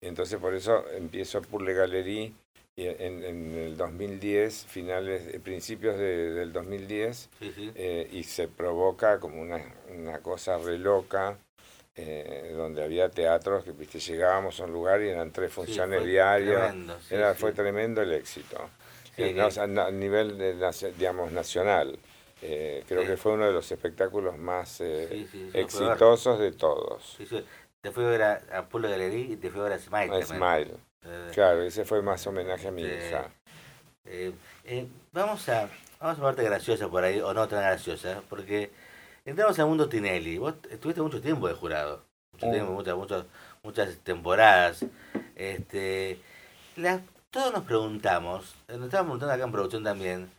[0.00, 2.32] Y entonces por eso empiezo por Le Galerie
[2.76, 9.40] en, en, el 2010, finales, eh, principios de, del 2010, eh, y se provoca como
[9.40, 11.38] una, una cosa re loca.
[11.96, 16.74] eh, donde había teatros que viste llegábamos a un lugar y eran tres funciones diarias
[17.08, 18.68] era fue tremendo el éxito
[19.16, 20.56] eh, a, nivel de,
[20.98, 21.96] digamos nacional
[22.46, 27.18] eh, creo que fue uno de los espectáculos más exitosos de todos
[27.80, 30.16] te fui a ver a, Galería y te fui a ver a Smile.
[30.16, 30.74] A Smile.
[31.34, 33.30] claro, ese fue más homenaje a mi hija.
[35.12, 35.68] vamos a
[36.00, 38.70] vamos a parte graciosa por ahí, o no tan graciosa, porque
[39.26, 40.36] Entramos al mundo Tinelli.
[40.36, 42.04] Vos estuviste mucho tiempo de jurado.
[42.32, 43.24] Mucho tiempo, muchas, muchas,
[43.62, 44.84] muchas temporadas.
[45.34, 46.20] Este,
[47.30, 50.30] todos nos preguntamos, nos estábamos preguntando acá en producción también,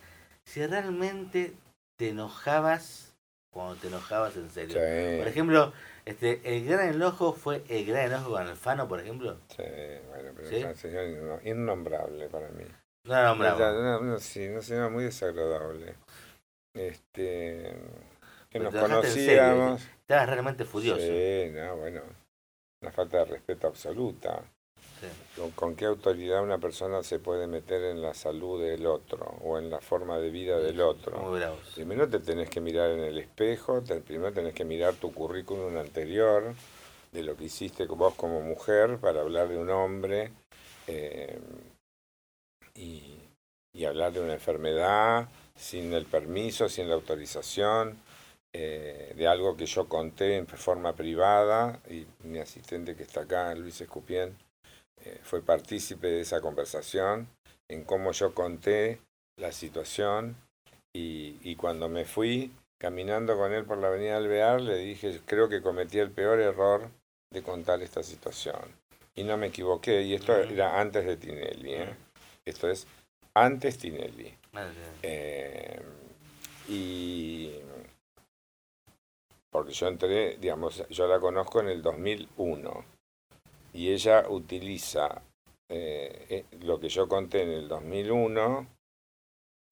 [0.43, 1.55] si realmente
[1.97, 3.15] te enojabas
[3.49, 4.75] cuando te enojabas en serio.
[4.75, 5.73] Por ejemplo,
[6.05, 9.37] este, el gran enojo fue el gran enojo con Alfano, por ejemplo.
[9.55, 9.63] Sí,
[10.09, 10.55] bueno, pero ¿Sí?
[10.57, 12.65] es un señor innombrable para mí.
[13.05, 13.63] No nombrable.
[13.63, 15.95] No, no, sí, un señor muy desagradable.
[16.73, 17.73] Este
[18.49, 19.81] que nos conocíamos.
[20.01, 21.01] Estabas realmente furioso.
[21.01, 22.01] Sí, no, bueno,
[22.81, 24.43] una falta de respeto absoluta.
[25.55, 29.69] ¿Con, qué autoridad una persona se puede meter en la salud del otro o en
[29.69, 31.19] la forma de vida del otro?
[31.75, 36.53] Primero te tenés que mirar en el espejo, primero tenés que mirar tu currículum anterior,
[37.11, 40.31] de lo que hiciste vos como mujer para hablar de un hombre
[40.87, 41.39] eh,
[42.73, 43.19] y,
[43.73, 47.97] y hablar de una enfermedad sin el permiso, sin la autorización.
[48.57, 53.53] Eh, de algo que yo conté en forma privada y mi asistente que está acá,
[53.53, 54.33] Luis Escupien,
[55.23, 57.27] fue partícipe de esa conversación
[57.69, 58.99] en cómo yo conté
[59.37, 60.35] la situación
[60.93, 65.61] y, cuando me fui caminando con él por la avenida Alvear le dije, creo que
[65.61, 66.89] cometí el peor error
[67.33, 68.61] de contar esta situación.
[69.13, 71.95] Y no me equivoqué, y esto era antes de Tinelli, ¿eh?
[72.45, 72.87] esto es
[73.33, 74.33] antes Tinelli.
[76.69, 77.51] y
[79.51, 82.94] porque yo entré, digamos, yo la conozco en el 2001
[83.75, 85.21] y ella utiliza
[85.67, 88.67] eh, eh, lo que yo conté en el 2001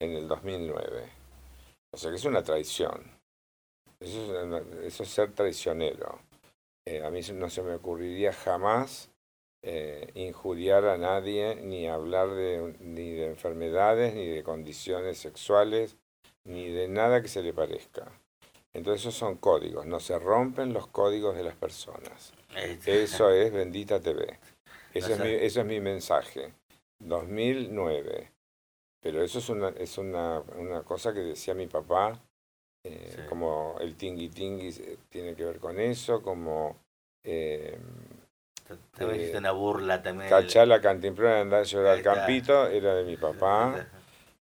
[0.01, 1.09] en el 2009.
[1.93, 3.17] O sea que es una traición.
[4.01, 6.19] Eso es, ser traicionero.
[6.85, 9.09] Eh, a mí no se me ocurriría jamás
[10.15, 15.95] injuriar a nadie, ni hablar de, ni de enfermedades, ni de condiciones sexuales,
[16.43, 18.11] ni de nada que se le parezca.
[18.73, 22.33] Entonces esos son códigos, no se rompen los códigos de las personas.
[22.85, 24.39] Eso es Bendita TV.
[24.93, 26.53] Eso, es, mi, eso es mi mensaje.
[26.99, 28.31] 2009.
[29.01, 32.17] Pero eso es una, es una, una cosa que decía mi papá,
[32.85, 34.71] eh, como el tingui tingui
[35.09, 36.77] tiene que ver con eso, como...
[37.25, 37.77] Eh,
[38.97, 40.29] también eh, una burla también.
[40.29, 43.87] Cachá la cantimplora andar a llorar al campito, era de mi papá.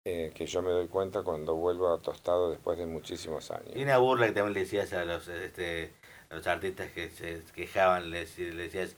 [0.04, 3.70] Eh, que yo me doy cuenta cuando vuelvo a Tostado después de muchísimos años.
[3.74, 5.92] Y una burla que también le decías a los, este,
[6.30, 8.96] los artistas que se quejaban, le, decías...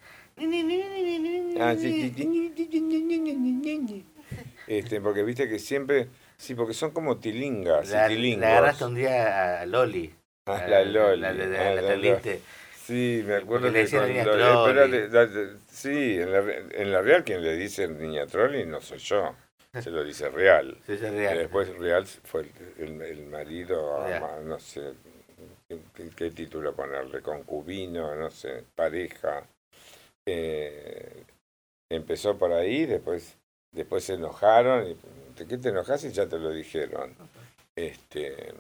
[4.66, 6.08] Este, porque viste que siempre...
[6.36, 10.14] Sí, porque son como tilingas la, agarraste un día a Loli.
[10.46, 11.20] Ah, la Loli.
[11.20, 12.20] La, la,
[12.86, 15.58] Sí, me acuerdo que cuando...
[15.68, 16.38] sí, en la,
[16.72, 19.34] en la real quien le dice niña Trolli no soy yo.
[19.78, 20.78] Se lo dice Real.
[20.86, 22.46] después Real fue
[22.78, 24.04] el, marido,
[24.44, 24.94] no sé
[26.16, 29.46] ¿qué, título ponerle, concubino, no sé, pareja.
[30.26, 31.24] Eh,
[31.90, 33.36] empezó por ahí, después,
[33.72, 34.86] después se enojaron.
[34.86, 34.96] Y,
[35.38, 36.04] ¿De qué te enojas?
[36.04, 37.14] Y ya te lo dijeron.
[37.76, 38.52] Este,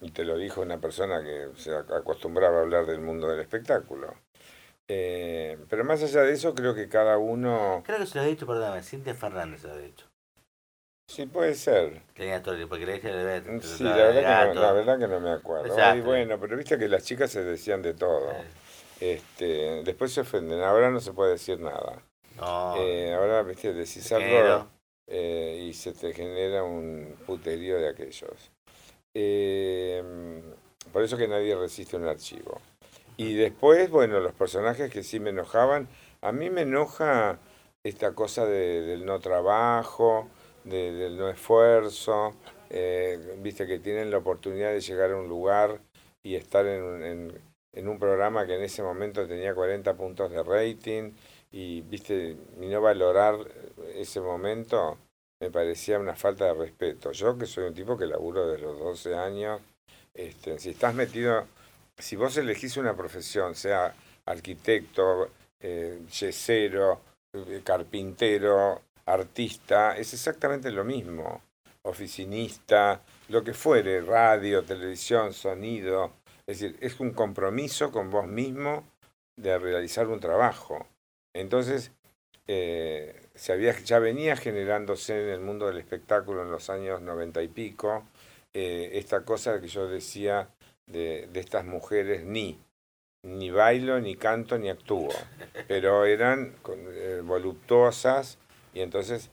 [0.00, 4.14] y te lo dijo una persona que se acostumbraba a hablar del mundo del espectáculo.
[4.88, 7.82] Eh, pero más allá de eso, creo que cada uno...
[7.86, 10.11] Creo que se lo ha dicho, perdóname, Cintia Fernández lo ha dicho.
[11.12, 12.00] Sí, puede ser.
[12.14, 13.10] Tenía todo, porque le dije
[13.60, 15.94] Sí, la verdad, que no, la verdad que no me acuerdo.
[15.94, 18.32] Y bueno, pero viste que las chicas se decían de todo.
[18.98, 22.02] Este, después se ofenden, ahora no se puede decir nada.
[22.38, 22.76] No.
[22.78, 24.68] Eh, ahora, viste, decís algo
[25.06, 28.50] eh, y se te genera un puterío de aquellos.
[29.12, 30.02] Eh,
[30.94, 32.58] por eso que nadie resiste un archivo.
[33.18, 35.88] Y después, bueno, los personajes que sí me enojaban,
[36.22, 37.38] a mí me enoja
[37.84, 40.30] esta cosa de, del no trabajo,
[40.64, 42.34] del no esfuerzo,
[42.70, 45.80] eh, viste que tienen la oportunidad de llegar a un lugar
[46.22, 47.32] y estar en,
[47.72, 51.12] en, un programa que en ese momento tenía 40 puntos de rating
[51.50, 53.36] y viste y no valorar
[53.94, 54.98] ese momento
[55.42, 57.10] me parecía una falta de respeto.
[57.10, 59.60] Yo que soy un tipo que laburo desde los 12 años,
[60.14, 61.48] este, si estás metido,
[61.98, 63.92] si vos elegís una profesión, sea
[64.24, 67.00] arquitecto, eh, yesero,
[67.32, 71.42] eh, carpintero, artista es exactamente lo mismo.
[71.82, 76.12] Oficinista, lo que fuere, radio, televisión, sonido.
[76.46, 78.84] Es decir, es un compromiso con vos mismo
[79.36, 80.86] de realizar un trabajo.
[81.34, 81.90] Entonces,
[82.46, 87.42] eh, se había, ya venía generándose en el mundo del espectáculo en los años noventa
[87.42, 88.04] y pico
[88.52, 90.50] eh, esta cosa que yo decía
[90.86, 92.58] de, de estas mujeres ni,
[93.22, 95.08] ni bailo, ni canto, ni actúo,
[95.68, 98.38] pero eran eh, voluptuosas
[98.74, 99.30] y entonces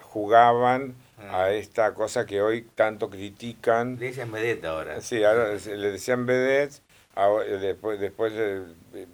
[0.00, 1.52] jugaban a ah.
[1.52, 3.96] esta cosa que hoy tanto critican.
[3.98, 5.00] Le dicen vedette ahora.
[5.00, 6.82] Sí, ahora le decían vedette
[7.18, 8.64] eh, después, después eh,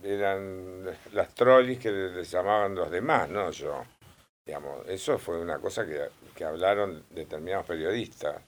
[0.03, 3.83] eran las trollis que les llamaban los demás, no yo.
[4.47, 8.43] Digamos, eso fue una cosa que, que hablaron determinados periodistas.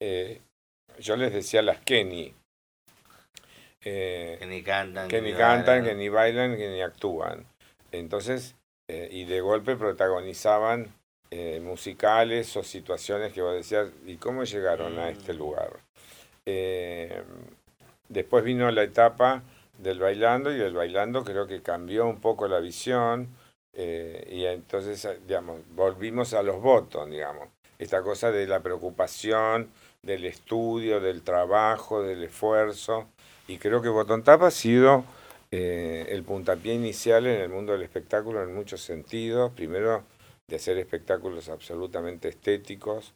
[0.00, 0.40] Eh,
[1.00, 2.32] yo les decía las Kenny.
[3.80, 5.08] que ni cantan.
[5.08, 7.46] Que ni cantan, que ni bailan, que ni actúan.
[7.90, 8.54] Entonces,
[8.88, 10.92] y de golpe protagonizaban
[11.62, 15.36] musicales o situaciones que vos decías, ¿y cómo llegaron a este mm.
[15.36, 15.70] lugar?
[18.08, 19.42] Después vino la etapa
[19.78, 23.28] del bailando y el bailando creo que cambió un poco la visión
[23.76, 27.48] eh, y entonces, digamos, volvimos a los votos, digamos.
[27.78, 29.70] Esta cosa de la preocupación,
[30.02, 33.08] del estudio, del trabajo, del esfuerzo.
[33.48, 35.04] Y creo que Botón Tapa ha sido
[35.56, 39.52] eh, el puntapié inicial en el mundo del espectáculo en muchos sentidos.
[39.52, 40.02] Primero,
[40.48, 43.14] de hacer espectáculos absolutamente estéticos,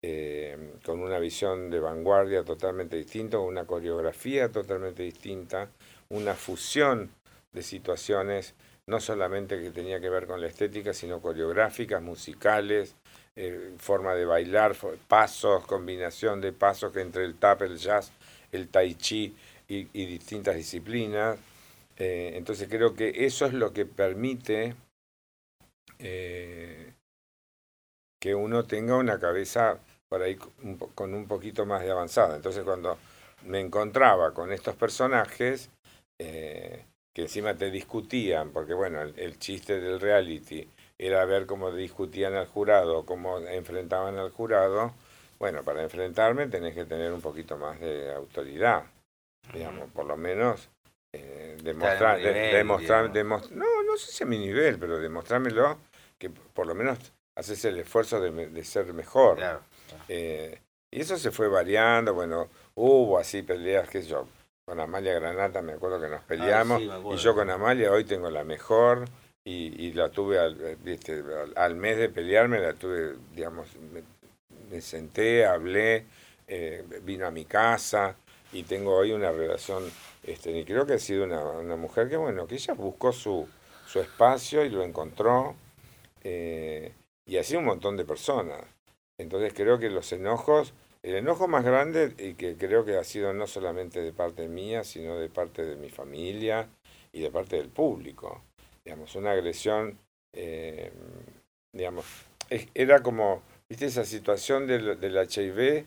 [0.00, 5.68] eh, con una visión de vanguardia totalmente distinta, una coreografía totalmente distinta,
[6.10, 7.10] una fusión
[7.52, 8.54] de situaciones,
[8.86, 12.94] no solamente que tenía que ver con la estética, sino coreográficas, musicales,
[13.34, 14.76] eh, forma de bailar,
[15.08, 18.12] pasos, combinación de pasos que entre el tap, el jazz,
[18.52, 19.34] el tai chi
[19.66, 21.36] y, distintas disciplinas.
[22.00, 24.74] Eh, entonces creo que eso es lo que permite
[28.20, 30.36] que uno tenga una cabeza por ahí
[30.94, 32.36] con un poquito más de avanzada.
[32.36, 32.98] Entonces cuando
[33.46, 35.70] me encontraba con estos personajes,
[36.18, 36.84] eh,
[37.14, 42.46] que encima te discutían, porque bueno, el, chiste del reality era ver cómo discutían al
[42.46, 44.94] jurado, cómo enfrentaban al jurado,
[45.38, 48.84] bueno, para enfrentarme tenés que tener un poquito más de autoridad,
[49.52, 50.68] digamos, por lo menos
[51.12, 52.20] eh, demostrar,
[53.12, 55.78] demostrar, no, no sé si a mi nivel, pero demostrármelo,
[56.18, 56.98] que por lo menos
[57.36, 59.36] haces el esfuerzo de, de ser mejor.
[59.36, 59.60] Claro.
[60.08, 60.60] Eh,
[60.92, 64.26] y eso se fue variando, bueno, hubo así peleas, que yo,
[64.64, 68.42] con Amalia Granata me acuerdo que nos peleamos, y yo con Amalia hoy tengo la
[68.42, 69.04] mejor,
[69.44, 70.78] y, la tuve al,
[71.56, 73.68] al, mes de pelearme, la tuve, digamos,
[74.70, 76.06] me, senté, hablé,
[76.46, 78.16] eh, vino a mi casa,
[78.52, 79.84] y tengo hoy una relación,
[80.22, 83.48] este, y creo que ha sido una, una mujer que, bueno, que ella buscó su,
[83.86, 85.56] su espacio y lo encontró,
[86.22, 86.92] eh,
[87.26, 88.62] y así un montón de personas.
[89.18, 93.32] Entonces creo que los enojos, el enojo más grande y que creo que ha sido
[93.32, 96.68] no solamente de parte mía, sino de parte de mi familia
[97.12, 98.42] y de parte del público.
[98.84, 99.98] Digamos, una agresión,
[100.32, 100.92] eh,
[101.72, 102.06] digamos,
[102.74, 105.84] era como, viste, esa situación del, del HIV,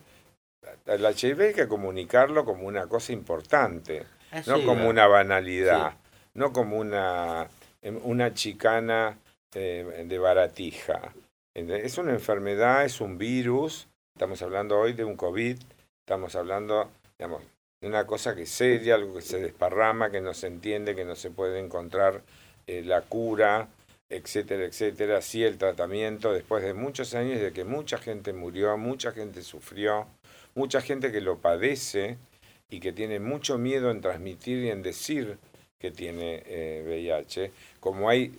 [0.86, 4.04] el HIV hay que comunicarlo como una cosa importante,
[4.46, 5.94] no como una banalidad,
[6.34, 7.48] no como una,
[8.02, 9.18] una chicana
[9.54, 11.12] eh, de baratija.
[11.54, 15.56] Es una enfermedad, es un virus, estamos hablando hoy de un COVID,
[16.00, 17.42] estamos hablando, digamos,
[17.80, 21.04] de una cosa que es seria, algo que se desparrama, que no se entiende, que
[21.04, 22.22] no se puede encontrar
[22.66, 23.68] eh, la cura,
[24.08, 29.12] etcétera, etcétera, sí el tratamiento, después de muchos años de que mucha gente murió, mucha
[29.12, 30.06] gente sufrió,
[30.54, 32.18] mucha gente que lo padece
[32.74, 35.38] y que tiene mucho miedo en transmitir y en decir
[35.78, 36.42] que tiene
[36.84, 38.36] VIH, eh, como hay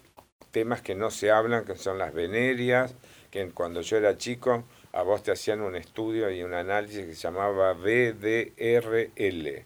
[0.51, 2.95] temas que no se hablan, que son las venerias,
[3.31, 7.15] que cuando yo era chico a vos te hacían un estudio y un análisis que
[7.15, 9.65] se llamaba BDRL,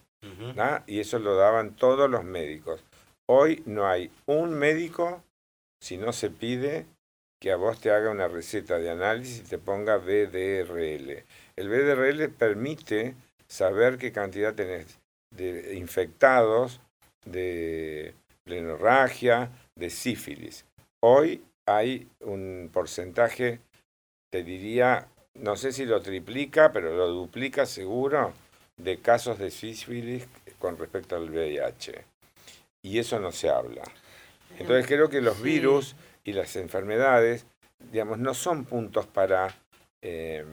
[0.86, 2.84] y eso lo daban todos los médicos.
[3.28, 5.24] Hoy no hay un médico,
[5.80, 6.86] si no se pide,
[7.40, 11.24] que a vos te haga una receta de análisis y te ponga BDRL.
[11.56, 13.16] El BDRL permite
[13.50, 15.00] saber qué cantidad tenés
[15.32, 16.80] de infectados,
[17.26, 20.66] de plenorragia, de sífilis.
[21.02, 23.60] Hoy hay un porcentaje,
[24.32, 28.34] te diría, no sé si lo triplica, pero lo duplica seguro,
[28.78, 30.26] de casos de sífilis
[30.58, 32.06] con respecto al VIH.
[32.82, 33.84] Y eso no se habla.
[34.58, 37.46] Entonces creo que los virus y las enfermedades,
[37.92, 39.56] digamos, no son puntos para,
[40.02, 40.46] eh,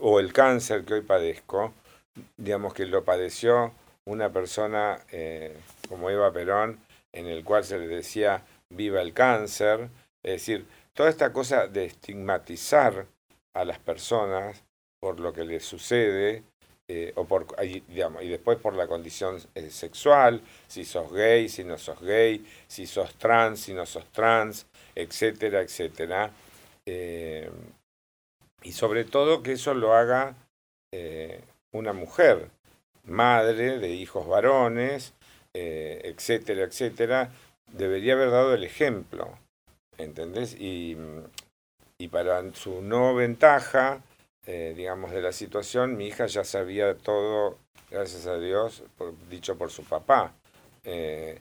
[0.00, 1.72] o el cáncer que hoy padezco,
[2.36, 3.72] digamos que lo padeció
[4.08, 5.54] una persona eh,
[5.88, 6.80] como Eva Perón,
[7.12, 9.88] en el cual se le decía viva el cáncer.
[10.22, 13.06] Es decir, toda esta cosa de estigmatizar
[13.54, 14.64] a las personas
[15.00, 16.42] por lo que les sucede
[16.88, 17.46] eh, o por,
[17.88, 22.46] digamos, y después por la condición eh, sexual, si sos gay, si no sos gay,
[22.66, 26.30] si sos trans, si no sos trans, etcétera, etcétera.
[28.62, 30.34] Y sobre todo que eso lo haga
[31.72, 32.50] una mujer,
[33.04, 35.14] madre de hijos varones,
[35.54, 37.30] etcétera, etcétera,
[37.72, 39.38] debería haber dado el ejemplo,
[39.96, 40.54] ¿entendés?
[40.54, 40.96] Y,
[41.98, 44.02] y para su no ventaja,
[44.46, 47.58] eh, digamos, de la situación, mi hija ya sabía todo,
[47.90, 48.82] gracias a Dios,
[49.28, 50.32] dicho por su papá.
[50.84, 51.40] Eh,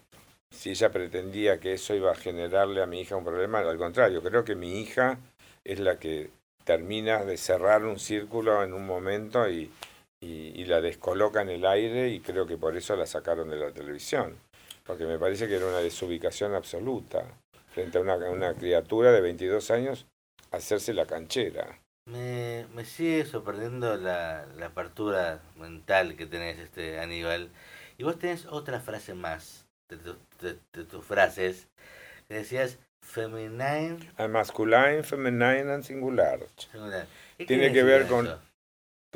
[0.50, 4.22] si ella pretendía que eso iba a generarle a mi hija un problema, al contrario,
[4.22, 5.20] creo que mi hija
[5.64, 6.32] es la que
[6.64, 9.72] termina de cerrar un círculo en un momento y,
[10.20, 13.72] y, la descoloca en el aire y creo que por eso la sacaron de la
[13.72, 14.36] televisión,
[14.84, 17.24] porque me parece que era una desubicación absoluta
[17.70, 20.06] frente a una, una criatura de 22 años
[20.52, 21.80] hacerse la canchera.
[22.06, 27.50] Me, me sigue sorprendiendo la, la, apertura mental que tenés, este Aníbal.
[27.98, 31.68] Y vos tenés otra frase más de, tus frases.
[32.28, 33.98] Que decías feminine.
[34.30, 36.40] masculine, feminine and singular.
[37.46, 38.30] Tiene que ver con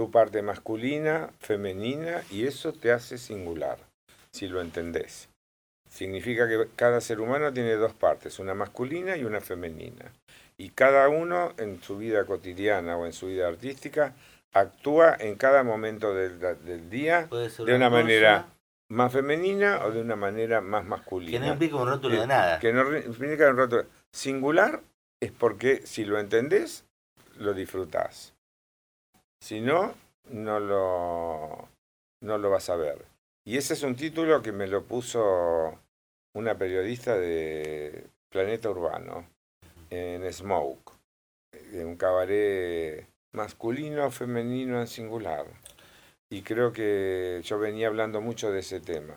[0.01, 3.77] tu parte masculina, femenina, y eso te hace singular,
[4.31, 5.29] si lo entendés.
[5.87, 10.11] Significa que cada ser humano tiene dos partes, una masculina y una femenina
[10.57, 14.15] y cada uno en su vida cotidiana o en su vida artística
[14.53, 18.47] actúa en cada momento del, día de una manera
[18.89, 21.31] más femenina o de una manera más masculina.
[21.31, 22.59] Que no implica un rótulo de nada.
[22.59, 23.85] Que no implica un rótulo.
[24.11, 24.81] Singular
[25.19, 26.85] es porque si lo entendés,
[27.37, 28.33] lo disfrutás.
[29.41, 29.95] Si no,
[30.29, 31.67] no lo,
[32.21, 33.05] no lo vas a ver.
[33.45, 35.79] Y ese es un título que me lo puso
[36.35, 39.27] una periodista de Planeta Urbano
[39.89, 40.93] en Smoke,
[41.73, 45.45] en un cabaret masculino, femenino en singular.
[46.29, 49.15] Y creo que yo venía hablando mucho de ese tema.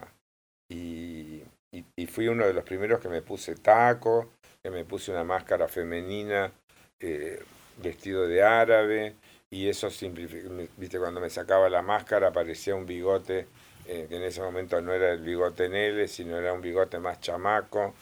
[0.70, 4.30] Y, y, fui uno de los primeros que me puse taco,
[4.62, 6.50] que me puse una máscara femenina,
[6.98, 7.40] eh,
[7.76, 9.14] vestido de árabe,
[9.54, 10.50] y eso simplificó.
[10.76, 13.46] Viste, cuando me sacaba la máscara aparecía un bigote,
[13.86, 17.20] eh, que en ese momento no era el bigote Nele, sino era un bigote más
[17.20, 17.94] chamaco.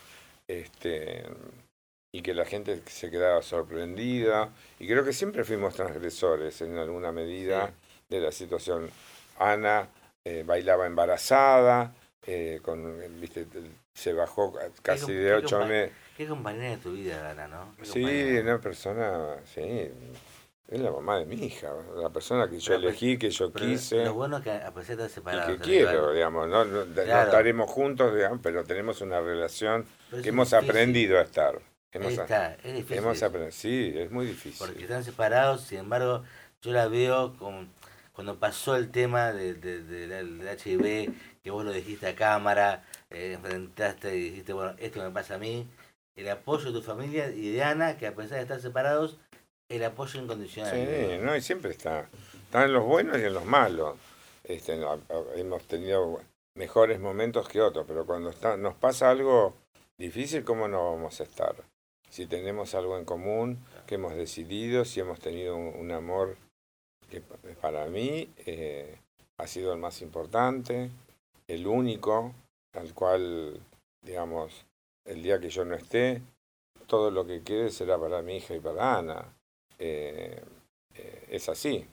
[0.49, 1.23] Este,
[2.11, 4.49] y que la gente se quedaba sorprendida.
[4.79, 7.71] Y creo que siempre fuimos transgresores en alguna medida
[8.09, 8.89] de la situación.
[9.39, 9.89] Ana
[10.25, 11.95] eh, bailaba embarazada,
[12.27, 13.47] eh, con, ¿viste?
[13.93, 15.95] se bajó casi de ocho meses.
[16.17, 17.75] Qué compañera de tu vida, Ana, ¿no?
[17.83, 19.91] sí, una persona, sí,
[20.73, 24.05] es la mamá de mi hija, la persona que yo elegí, que yo quise.
[24.05, 25.55] Lo bueno es que a pesar de separados.
[25.55, 29.85] Y que quiero, digamos, no, no, estaremos juntos, digamos, pero tenemos una relación
[30.23, 31.61] que hemos aprendido a estar
[31.93, 33.53] es difícil.
[33.53, 34.67] sí, es muy difícil.
[34.67, 36.25] Porque están separados, sin embargo,
[36.63, 37.69] yo la veo con,
[38.13, 41.13] cuando pasó el tema de, del HIV,
[41.43, 45.39] que vos lo dijiste a cámara, eh, enfrentaste y dijiste, bueno, esto me pasa a
[45.39, 45.69] mí,
[46.17, 49.19] el apoyo de tu familia y de Ana, que a pesar de estar separados,
[49.77, 50.73] el apoyo incondicional.
[50.75, 52.09] Sí, no, y siempre está.
[52.45, 53.97] Están en los buenos y en los malos.
[54.45, 54.81] Este,
[55.37, 56.21] hemos tenido
[56.55, 59.55] mejores momentos que otros, pero cuando está, nos pasa algo
[59.99, 61.55] difícil, ¿cómo no vamos a estar?
[62.13, 66.37] si tenemos algo en común que hemos decidido, si hemos tenido un, amor
[67.09, 67.23] que
[67.59, 68.99] para mí eh,
[69.39, 70.91] ha sido el más importante,
[71.49, 72.35] el único,
[72.75, 73.59] al cual,
[74.03, 74.67] digamos,
[75.07, 76.21] el día que yo no esté,
[76.87, 79.35] todo lo que quede será para mi hija y para Ana.
[79.85, 80.41] Eh,
[80.95, 81.85] eh, es así.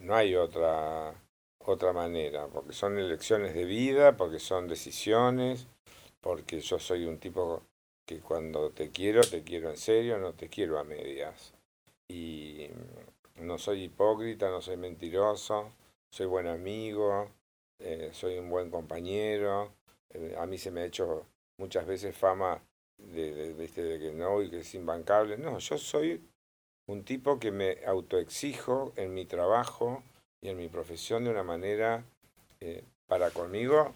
[0.00, 1.14] no hay otra,
[1.60, 5.66] otra manera, porque son elecciones de vida, porque son decisiones,
[6.20, 7.62] porque yo soy un tipo
[8.06, 11.54] que cuando te quiero, te quiero en serio, no te quiero a medias.
[12.08, 12.68] Y
[13.36, 15.72] no soy hipócrita, no soy mentiroso,
[16.10, 17.30] soy buen amigo,
[17.78, 19.72] eh, soy un buen compañero.
[20.10, 21.26] Eh, a mí se me ha hecho
[21.58, 22.62] muchas veces fama
[23.14, 25.38] de, de, de, que no y que es imbancable.
[25.38, 26.22] No, yo soy
[26.86, 30.02] un tipo que me autoexijo en mi trabajo
[30.42, 32.04] y en mi profesión de una manera
[32.60, 33.94] eh, para conmigo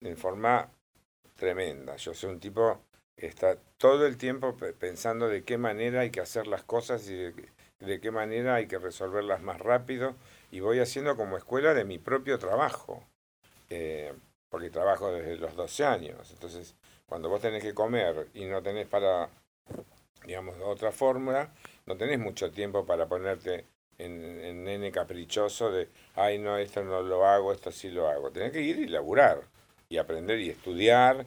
[0.00, 0.70] en forma
[1.36, 1.96] tremenda.
[1.96, 2.80] Yo soy un tipo
[3.18, 7.14] está todo el tiempo pensando de qué manera hay que hacer las cosas y
[7.80, 10.14] de, qué manera hay que resolverlas más rápido
[10.50, 13.04] y voy haciendo como escuela de mi propio trabajo,
[13.70, 14.12] eh,
[14.48, 16.30] porque trabajo desde los 12 años.
[16.30, 16.74] Entonces,
[17.08, 19.30] cuando vos tenés que comer y no tenés para,
[20.26, 21.50] digamos, otra fórmula,
[21.86, 23.64] no tenés mucho tiempo para ponerte
[23.96, 28.30] en, en nene caprichoso de, ay, no, esto no lo hago, esto sí lo hago.
[28.30, 29.40] Tenés que ir y laburar
[29.88, 31.26] y aprender y estudiar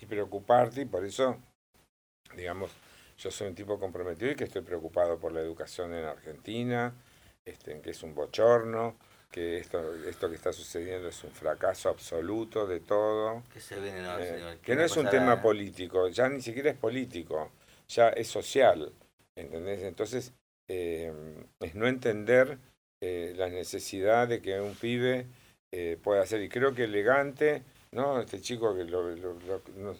[0.00, 1.38] y preocuparte y por eso,
[2.36, 2.70] digamos,
[3.16, 6.92] yo soy un tipo comprometido y que estoy preocupado por la educación en Argentina,
[7.44, 8.96] este, que es un bochorno,
[9.32, 13.42] que esto, esto que está sucediendo es un fracaso absoluto de todo.
[13.52, 16.76] Que se viene, no, eh, que no es un tema político, ya ni siquiera es
[16.76, 17.50] político,
[17.88, 18.92] ya es social,
[19.34, 19.82] ¿entendés?
[19.82, 20.34] Entonces,
[20.70, 21.12] eh,
[21.60, 22.58] es no entender
[23.02, 25.26] eh, la necesidad de que un pibe
[26.02, 27.62] pueda hacer, y creo que elegante,
[27.92, 28.20] ¿no?
[28.20, 28.84] Este chico que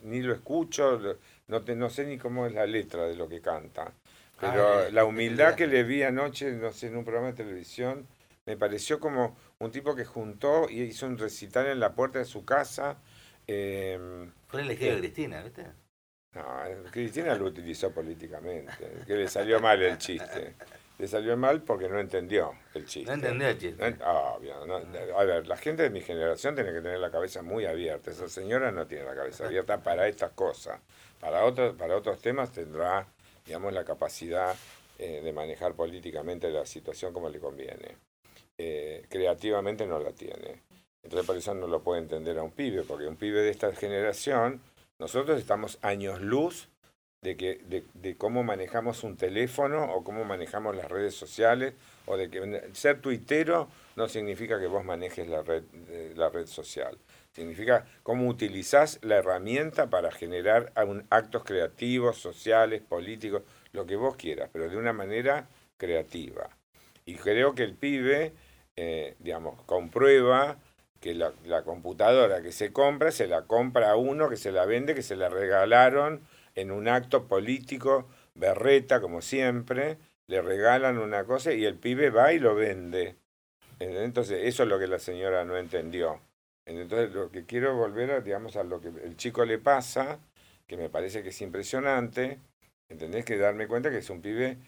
[0.04, 1.00] ni lo escucho,
[1.48, 3.90] no, te, no sé ni cómo es la letra de lo que canta,
[4.38, 8.06] pero ah, la humildad que le vi anoche, no sé, en un programa de televisión,
[8.52, 12.26] me pareció como un tipo que juntó y hizo un recital en la puerta de
[12.26, 12.98] su casa.
[13.46, 13.98] Eh,
[14.46, 15.64] Fue elegido de Cristina, ¿viste?
[16.34, 16.44] No,
[16.90, 18.72] Cristina lo utilizó políticamente,
[19.06, 20.54] que le salió mal el chiste.
[20.98, 23.08] Le salió mal porque no entendió el chiste.
[23.08, 23.96] No entendió el chiste.
[24.04, 24.54] obvio,
[25.18, 28.10] a ver, la gente de mi generación tiene que tener la cabeza muy abierta.
[28.10, 30.78] Esa señora no tiene la cabeza abierta para estas cosas.
[31.20, 33.06] Para otros, para otros temas tendrá,
[33.46, 34.54] digamos, la capacidad
[34.98, 37.96] eh, de manejar políticamente la situación como le conviene.
[38.64, 40.62] Eh, creativamente no la tiene.
[41.02, 43.74] Entonces por eso no lo puede entender a un pibe, porque un pibe de esta
[43.74, 44.60] generación,
[45.00, 46.68] nosotros estamos años luz
[47.22, 47.60] de, que,
[47.92, 51.74] de, cómo manejamos un teléfono o cómo manejamos las redes sociales,
[52.06, 56.46] o de que ser tuitero no significa que vos manejes la red, eh, la red
[56.46, 56.96] social.
[57.32, 60.72] Significa cómo utilizás la herramienta para generar
[61.10, 63.42] actos creativos, sociales, políticos,
[63.72, 66.48] lo que vos quieras, pero de una manera creativa.
[67.04, 68.32] Y creo que el pibe
[68.76, 70.58] eh, digamos, comprueba
[71.00, 71.32] que la,
[71.64, 75.16] computadora que se compra, se la compra a uno que se la vende, que se
[75.16, 76.20] la regalaron
[76.54, 79.98] en un acto político, berreta como siempre,
[80.28, 83.16] le regalan una cosa y el pibe va y lo vende.
[83.80, 86.20] Entonces, eso es lo que la señora no entendió.
[86.66, 90.20] Entonces, lo que quiero volver a, digamos, a lo que el chico le pasa,
[90.68, 92.38] que me parece que es impresionante,
[92.88, 93.24] ¿entendés?
[93.24, 94.58] Que darme cuenta que es un pibe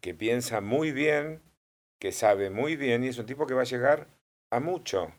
[0.00, 1.40] que piensa muy bien,
[1.98, 4.08] que sabe muy bien y es un tipo que va a llegar
[4.50, 5.12] a mucho,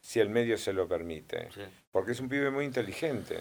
[0.00, 1.48] si el medio se lo permite.
[1.90, 3.38] Porque es un pibe muy inteligente.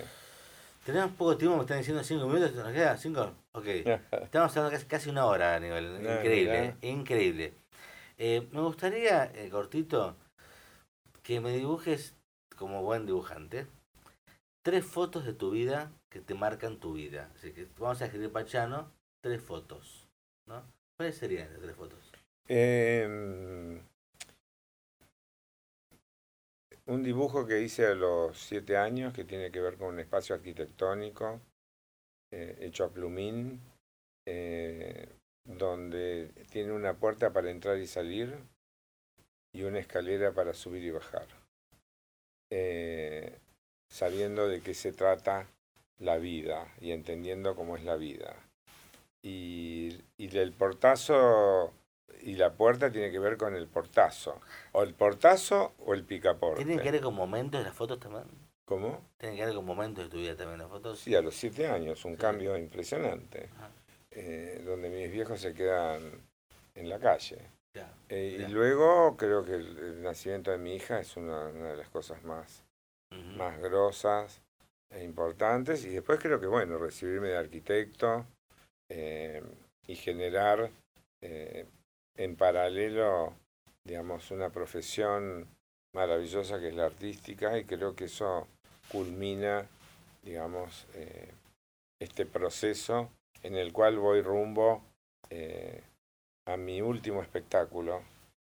[0.86, 3.34] Tenemos poco tiempo, me están diciendo cinco minutos, ¿nos queda cinco?
[3.54, 3.66] Ok.
[4.12, 5.98] Estamos hablando casi, casi una hora a nivel.
[6.00, 7.54] Increíble, increíble.
[8.18, 10.16] Eh, me gustaría, eh, cortito,
[11.24, 12.16] que me dibujes
[12.56, 13.68] como buen dibujante
[14.66, 17.30] tres fotos de tu vida que te marcan tu vida.
[17.36, 18.92] Así que vamos a escribir Pachano,
[19.22, 20.08] tres fotos.
[20.48, 20.64] ¿no?
[20.98, 22.12] ¿Cuáles serían las tres fotos?
[22.48, 23.82] Em,
[26.86, 30.36] un dibujo que hice a los siete años que tiene que ver con un espacio
[30.36, 31.42] arquitectónico
[32.32, 33.60] eh, hecho a plumín,
[34.26, 35.10] eh,
[35.44, 38.34] donde tiene una puerta para entrar y salir
[39.54, 41.28] y una escalera para subir y bajar,
[42.52, 43.38] eh,
[43.90, 45.48] sabiendo de qué se trata
[46.00, 48.45] la vida y entendiendo cómo es la vida
[49.26, 51.74] y, y el portazo
[52.22, 54.40] y la puerta tiene que ver con el portazo.
[54.72, 56.64] O el portazo o el picaporte.
[56.64, 58.26] ¿Tienen que ver con momentos de las fotos también?
[58.66, 59.02] ¿Cómo?
[59.18, 61.00] ¿Tienen que ver con momentos de tu vida también las fotos?
[61.00, 63.50] Sí, a los siete años, un cambio impresionante.
[64.12, 66.02] Eh, donde mis viejos se quedan
[66.76, 67.50] en la calle.
[68.10, 72.24] Eh, y luego creo que el, nacimiento de mi hija es una, de las cosas
[72.24, 72.64] más,
[73.36, 74.42] más grosas
[74.92, 75.84] e importantes.
[75.84, 78.26] Y después creo que, bueno, recibirme de arquitecto
[78.90, 79.42] eh,
[79.88, 80.72] y generar
[81.22, 81.66] eh,
[82.16, 83.34] en paralelo,
[83.84, 85.48] digamos, una profesión
[85.94, 88.48] maravillosa que es la artística y creo que eso
[88.92, 89.68] culmina,
[90.24, 91.32] digamos, eh,
[92.00, 93.10] este proceso
[93.44, 94.84] en el cual voy rumbo
[96.46, 98.04] a mi último espectáculo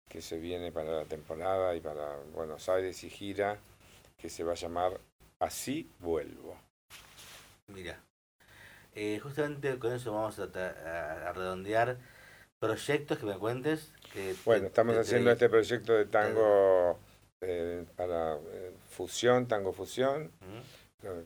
[0.09, 3.59] que se viene para la temporada y para Buenos Aires y gira,
[4.17, 4.99] que se va a llamar
[5.41, 6.55] Así vuelvo.
[7.65, 7.99] Mira,
[8.93, 11.97] eh, justamente con eso vamos a, redondear
[12.59, 13.93] proyectos que me cuentes.
[14.13, 16.99] Que bueno, estamos haciendo este proyecto de tango
[17.41, 20.31] eh, para eh, fusión, tango fusión,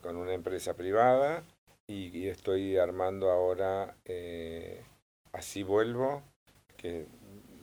[0.01, 1.43] con, una empresa privada
[1.87, 3.95] y, estoy armando ahora
[5.33, 6.23] Así Vuelvo,
[6.77, 7.07] que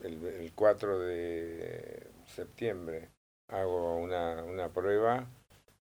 [0.03, 3.09] el, el, 4 de septiembre
[3.48, 5.26] hago una, una prueba,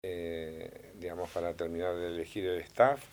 [0.03, 3.03] digamos, para terminar de elegir el staff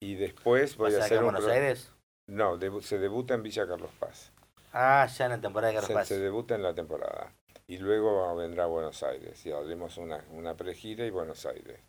[0.00, 1.92] y después voy a hacer en Buenos Aires?
[2.26, 4.32] No, se debuta en Villa Carlos Paz.
[4.72, 6.08] Ah, ya en la temporada de Carlos se, Paz.
[6.08, 7.32] Se debuta en la temporada.
[7.66, 9.44] Y luego vendrá a Buenos Aires.
[9.46, 11.80] Y haremos una, una pregira y Buenos Aires.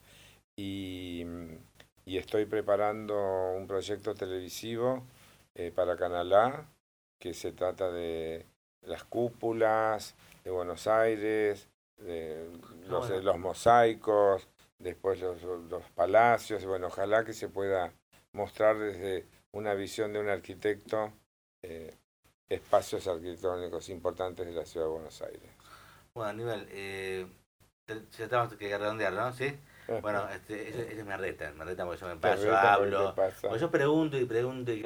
[0.56, 1.26] Y,
[2.06, 5.04] y estoy preparando un proyecto televisivo
[5.56, 6.66] eh, para Canal A,
[7.20, 8.46] que se trata de
[8.82, 12.50] las cúpulas de Buenos Aires, de
[12.88, 14.48] los, los mosaicos,
[14.80, 16.66] después los, los palacios.
[16.66, 17.94] Bueno, ojalá que se pueda
[18.34, 21.14] mostrar desde una visión de un arquitecto
[21.64, 21.96] eh,
[22.48, 25.50] espacios arquitectónicos importantes de la ciudad de Buenos Aires.
[26.14, 27.28] Bueno, Aníbal, eh,
[27.88, 29.32] ya tenemos que redondear, ¿no?
[29.34, 29.56] ¿Sí?
[30.04, 33.16] Bueno, este, esa, es mi reta, me reta porque yo me paso, hablo.
[33.16, 34.86] Porque yo pregunto y pregunto y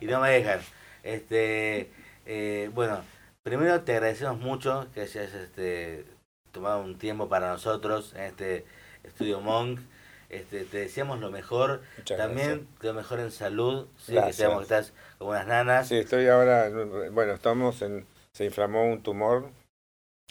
[0.00, 0.60] y no me dejan.
[1.04, 1.88] Este,
[2.26, 3.00] eh, bueno,
[3.44, 6.04] primero te agradecemos mucho que hayas este,
[6.52, 8.64] tomado un tiempo para nosotros en este
[9.04, 9.80] estudio Monk.
[10.28, 11.82] Este, te deseamos lo mejor.
[12.04, 13.86] También lo mejor en salud.
[13.96, 15.88] Sí, que estás como unas nanas.
[15.88, 16.68] Sí, estoy ahora,
[17.10, 19.50] bueno, estamos en, se inflamó un tumor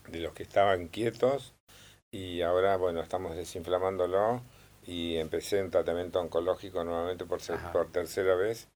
[0.08, 1.54] de los que estaban quietos
[2.12, 4.42] y ahora, bueno, estamos desinflamándolo
[4.86, 7.40] y empecé un tratamiento oncológico nuevamente por,
[7.74, 8.70] por tercera vez.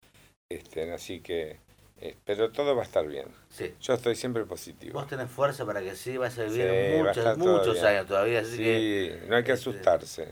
[0.49, 1.59] Este, así que,
[2.02, 3.28] eh, pero todo va a estar bien.
[3.49, 3.76] Sí.
[3.80, 4.93] Yo estoy siempre positivo.
[4.93, 8.39] Vos tenés fuerza para que sí, vas a vivir muchos, muchos años todavía.
[8.39, 10.28] Así sí, no hay que este, asustarse.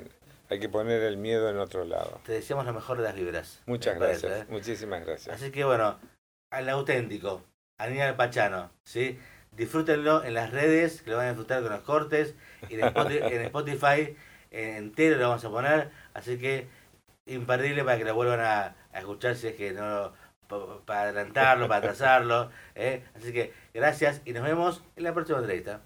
[0.49, 2.21] Hay que poner el miedo en otro lado.
[2.25, 3.61] Te deseamos lo mejor de las vibras.
[3.67, 4.31] Muchas gracias.
[4.31, 4.45] ¿eh?
[4.49, 5.35] Muchísimas gracias.
[5.35, 5.99] Así que bueno,
[6.51, 7.43] al auténtico,
[7.77, 9.19] Aníbal Pachano, ¿sí?
[9.51, 12.33] Disfrútenlo en las redes, que lo van a disfrutar con los cortes.
[12.67, 14.15] Y en Spotify,
[14.51, 15.91] entero lo vamos a poner.
[16.15, 16.67] Así que
[17.27, 20.13] imperdible para que lo vuelvan a, escuchar si es que no
[20.85, 22.51] para adelantarlo, para atrasarlo.
[22.75, 23.03] ¿eh?
[23.15, 25.81] Así que gracias y nos vemos en la próxima entrevista.